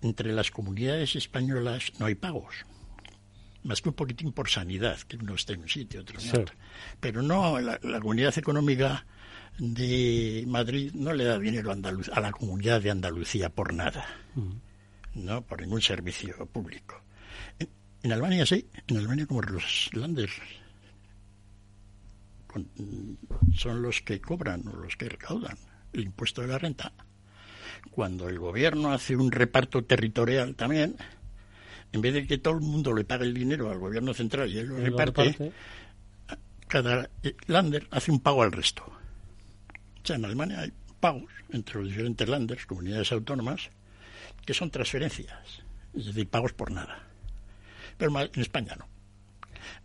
[0.01, 2.65] entre las comunidades españolas no hay pagos.
[3.63, 6.55] Más que un poquitín por sanidad, que uno esté en un sitio, otro en otro.
[6.99, 9.05] Pero no, la, comunidad económica
[9.57, 14.05] de Madrid no le da dinero a, la comunidad de Andalucía por nada,
[15.15, 17.01] no por ningún servicio público.
[17.57, 17.69] En,
[18.03, 20.33] en, Albania sí, en Albania como los Landers
[23.55, 25.57] son los que cobran o los que recaudan
[25.93, 26.93] el impuesto de la renta.
[27.91, 30.95] Cuando el gobierno hace un reparto territorial también,
[31.91, 34.59] en vez de que todo el mundo le pague el dinero al gobierno central y
[34.59, 35.51] él lo, reparte,
[36.67, 37.09] cada
[37.47, 38.83] lander hace un pago al resto.
[38.85, 43.69] O sea, en Alemania hay pagos entre los diferentes landers, comunidades autónomas,
[44.45, 47.03] que son transferencias, es decir, pagos por nada.
[47.97, 48.87] Pero en España no.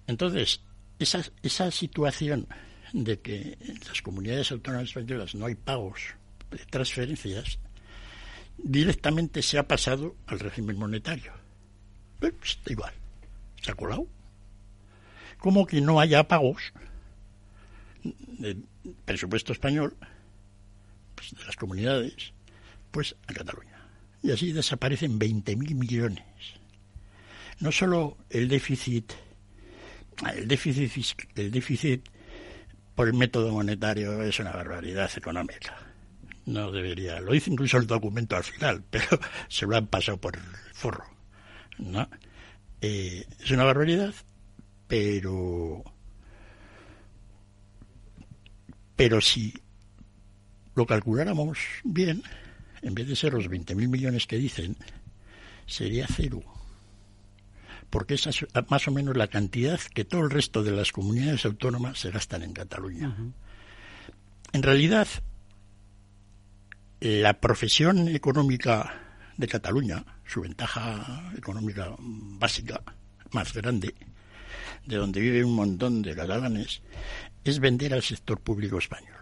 [0.06, 0.62] Entonces,
[1.00, 2.46] esa, esa situación
[2.92, 6.00] de que en las comunidades autónomas españolas no hay pagos
[6.50, 7.58] de transferencias,
[8.58, 11.32] directamente se ha pasado al régimen monetario.
[12.18, 12.92] Pues, igual,
[13.62, 14.06] se ha colado.
[15.38, 16.72] Como que no haya pagos
[18.02, 18.64] del
[19.04, 19.96] presupuesto español
[21.14, 22.32] pues, de las comunidades,
[22.90, 23.88] pues a Cataluña.
[24.22, 26.24] Y así desaparecen 20.000 millones.
[27.58, 29.12] No solo el déficit
[30.28, 32.08] el déficit, el déficit
[32.94, 35.76] por el método monetario es una barbaridad económica.
[36.46, 39.18] No debería, lo dice incluso el documento al final, pero
[39.48, 40.42] se lo han pasado por el
[40.72, 41.04] forro.
[41.78, 42.08] ¿no?
[42.80, 44.14] Eh, es una barbaridad,
[44.86, 45.82] pero
[48.96, 49.54] pero si
[50.74, 52.22] lo calculáramos bien,
[52.82, 54.76] en vez de ser los 20.000 millones que dicen,
[55.64, 56.42] sería cero
[57.90, 61.44] porque esa es más o menos la cantidad que todo el resto de las comunidades
[61.44, 63.14] autónomas se gastan en Cataluña.
[64.52, 65.08] En realidad,
[67.00, 68.94] la profesión económica
[69.36, 72.80] de Cataluña, su ventaja económica básica,
[73.32, 73.94] más grande,
[74.86, 76.82] de donde vive un montón de catalanes,
[77.44, 79.18] es vender al sector público español,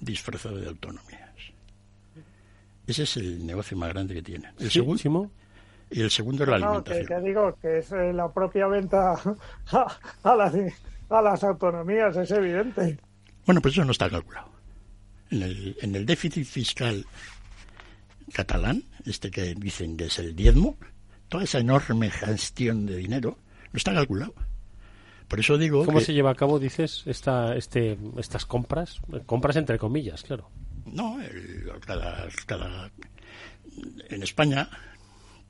[0.00, 1.20] disfrazado de autonomías.
[2.86, 4.52] Ese es el negocio más grande que tiene.
[4.58, 5.30] El segundo,
[5.90, 7.06] y el segundo es la alimentación.
[7.06, 9.12] Que, digo que es eh, la propia venta
[9.72, 10.54] a, las,
[11.08, 12.98] a las autonomías, es evidente.
[13.44, 14.50] Bueno, pues eso no está calculado.
[15.30, 17.04] En el, en el déficit fiscal
[18.32, 20.76] catalán, este que dicen que es el diezmo,
[21.28, 23.38] toda esa enorme gestión de dinero
[23.72, 24.34] no está calculado.
[25.28, 25.84] Por eso digo.
[25.84, 29.00] ¿Cómo se lleva a cabo, dices, esta, este, estas compras?
[29.26, 30.50] Compras entre comillas, claro.
[30.86, 31.18] No,
[31.86, 32.90] cada, cada,
[34.08, 34.68] en España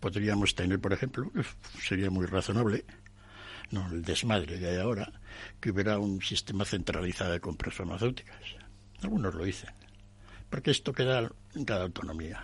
[0.01, 1.31] podríamos tener, por ejemplo,
[1.83, 2.85] sería muy razonable,
[3.71, 5.13] no el desmadre que hay ahora,
[5.61, 8.41] que hubiera un sistema centralizado de compras farmacéuticas.
[9.03, 9.71] Algunos lo dicen,
[10.49, 12.43] porque esto queda en cada autonomía.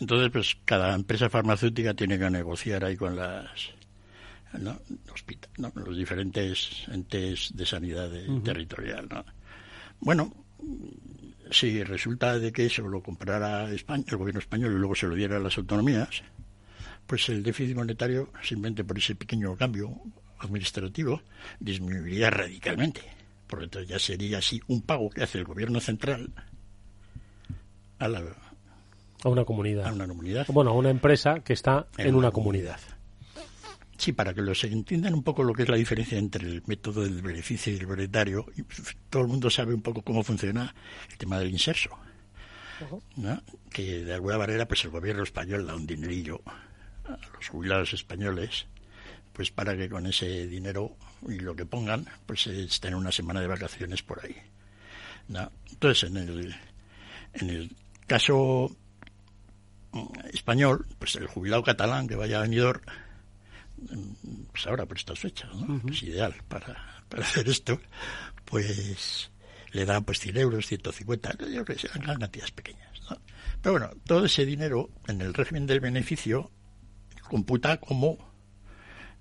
[0.00, 3.72] Entonces, pues cada empresa farmacéutica tiene que negociar ahí con las
[4.58, 4.80] ¿no?
[5.74, 8.10] los diferentes entes de sanidad
[8.42, 9.08] territorial.
[9.10, 9.24] ¿no?
[10.00, 10.32] Bueno,
[11.52, 15.14] si resulta de que eso lo comprara España, el gobierno español y luego se lo
[15.14, 16.22] diera a las autonomías,
[17.06, 20.00] pues el déficit monetario, simplemente por ese pequeño cambio
[20.38, 21.22] administrativo,
[21.60, 23.02] disminuiría radicalmente.
[23.46, 26.30] Por entonces ya sería así un pago que hace el gobierno central
[27.98, 28.22] a la
[29.24, 29.86] a una comunidad.
[29.86, 30.46] A una comunidad.
[30.48, 32.80] Bueno, a una empresa que está en, una, comunidad.
[34.02, 37.02] Sí, para que los entiendan un poco lo que es la diferencia entre el método
[37.04, 38.44] del beneficio y el monetario,
[39.08, 40.74] todo el mundo sabe un poco cómo funciona
[41.08, 41.90] el tema del inserso.
[43.70, 46.40] que de alguna manera pues el gobierno español da un dinerillo
[47.04, 48.66] a los jubilados españoles
[49.32, 50.96] pues para que con ese dinero
[51.28, 54.34] y lo que pongan pues estén una semana de vacaciones por ahí
[55.70, 56.56] entonces en el
[57.34, 57.76] en el
[58.08, 58.76] caso
[60.32, 62.82] español pues el jubilado catalán que vaya a Benidorm
[64.50, 65.80] pues ahora por estas fechas, ¿no?
[65.90, 67.80] Es ideal para, para, hacer esto,
[68.44, 69.30] pues
[69.72, 73.16] le dan pues 100 euros, 150, yo creo que sean cantidades pequeñas, ¿no?
[73.62, 76.50] Pero bueno, todo ese dinero en el régimen del beneficio
[77.28, 78.18] computa como,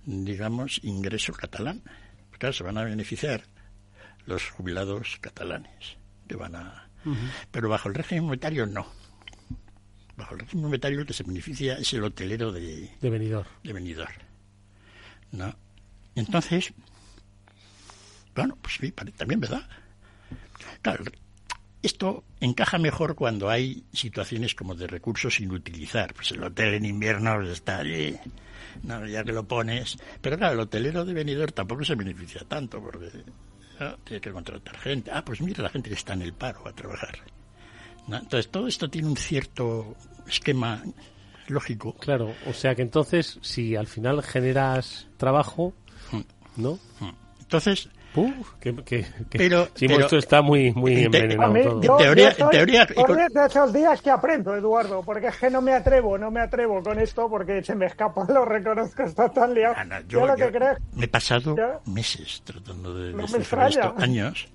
[0.04, 1.82] digamos, ingreso catalán.
[2.30, 3.44] Pues claro, se van a beneficiar
[4.26, 5.98] los jubilados catalanes,
[6.28, 6.90] que van a...
[7.52, 8.86] Pero bajo el régimen monetario no.
[10.18, 12.92] Bajo el régimen monetario el que se beneficia es el hotelero de...
[13.00, 13.46] De venidor.
[13.64, 14.10] De venidor.
[15.32, 15.56] ¿No?
[16.16, 16.74] Entonces,
[18.36, 19.68] bueno, pues sí, también, ¿verdad?
[20.82, 21.04] Claro,
[21.82, 26.14] esto encaja mejor cuando hay situaciones como de recursos sin utilizar.
[26.14, 28.16] Pues el hotel en invierno pues, está allí,
[28.84, 29.98] no, ya que lo pones.
[30.22, 33.10] Pero claro, el hotelero de venidor tampoco se beneficia tanto porque
[34.04, 35.12] tiene que contratar gente.
[35.12, 37.18] Ah, pues mira la gente que está en el paro a trabajar.
[38.08, 39.96] Entonces todo esto tiene un cierto
[40.28, 40.84] esquema
[41.48, 41.96] lógico.
[41.96, 45.74] Claro, o sea que entonces si al final generas trabajo.
[46.58, 46.80] ¿no?
[47.40, 47.90] Entonces,
[48.60, 51.56] que, pero, esto está muy, muy envenenado.
[51.56, 55.74] en teoría, en teoría de esos días que aprendo, Eduardo, porque es que no me
[55.74, 59.76] atrevo, no me atrevo con esto porque se me escapa, lo reconozco, está tan liado.
[60.08, 64.48] yo, lo que creo, me he pasado meses tratando de descifrar esto, años,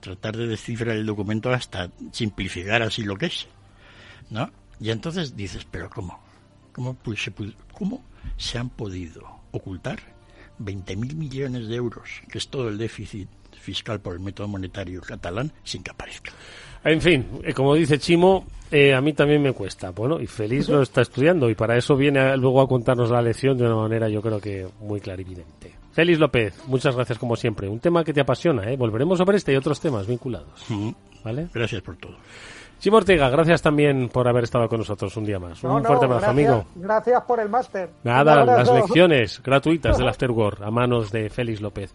[0.00, 3.46] tratar de descifrar el documento hasta simplificar así lo que es,
[4.30, 4.50] ¿no?
[4.80, 6.23] Y entonces dices, pero ¿cómo?
[6.74, 7.32] ¿Cómo, pues, se,
[7.72, 8.02] ¿Cómo
[8.36, 9.22] se han podido
[9.52, 10.00] ocultar
[10.60, 13.28] 20.000 millones de euros, que es todo el déficit
[13.64, 16.32] fiscal por el método monetario catalán, sin que aparezca.
[16.84, 19.90] En fin, eh, como dice Chimo, eh, a mí también me cuesta.
[19.90, 23.56] Bueno, y Feliz lo está estudiando y para eso viene luego a contarnos la lección
[23.56, 25.72] de una manera yo creo que muy clarividente.
[25.92, 27.68] Félix López, muchas gracias como siempre.
[27.68, 28.76] Un tema que te apasiona, ¿eh?
[28.76, 30.66] Volveremos sobre este y otros temas vinculados.
[31.24, 31.48] ¿Vale?
[31.54, 32.16] Gracias por todo.
[32.84, 35.64] Chimo Ortega, gracias también por haber estado con nosotros un día más.
[35.64, 36.66] un fuerte abrazo, amigo.
[36.74, 37.88] Gracias por el máster.
[38.02, 41.94] Nada, las lecciones gratuitas del Afterworld a manos de Félix López.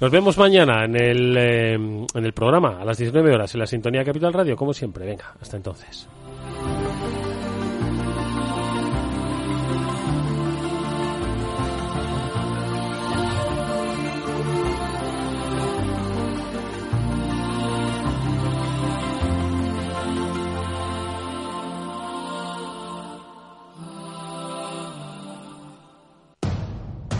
[0.00, 3.68] Nos vemos mañana en el, eh, en el programa a las 19 horas en la
[3.68, 5.06] Sintonía Capital Radio, como siempre.
[5.06, 6.08] Venga, hasta entonces.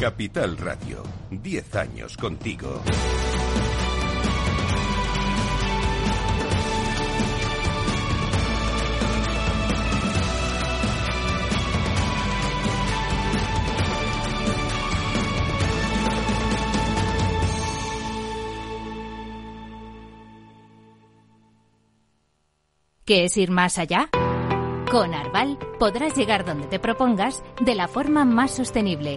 [0.07, 1.03] Capital Radio,
[1.33, 2.81] 10 años contigo.
[23.05, 24.09] ¿Qué es ir más allá?
[24.89, 29.17] Con Arval podrás llegar donde te propongas de la forma más sostenible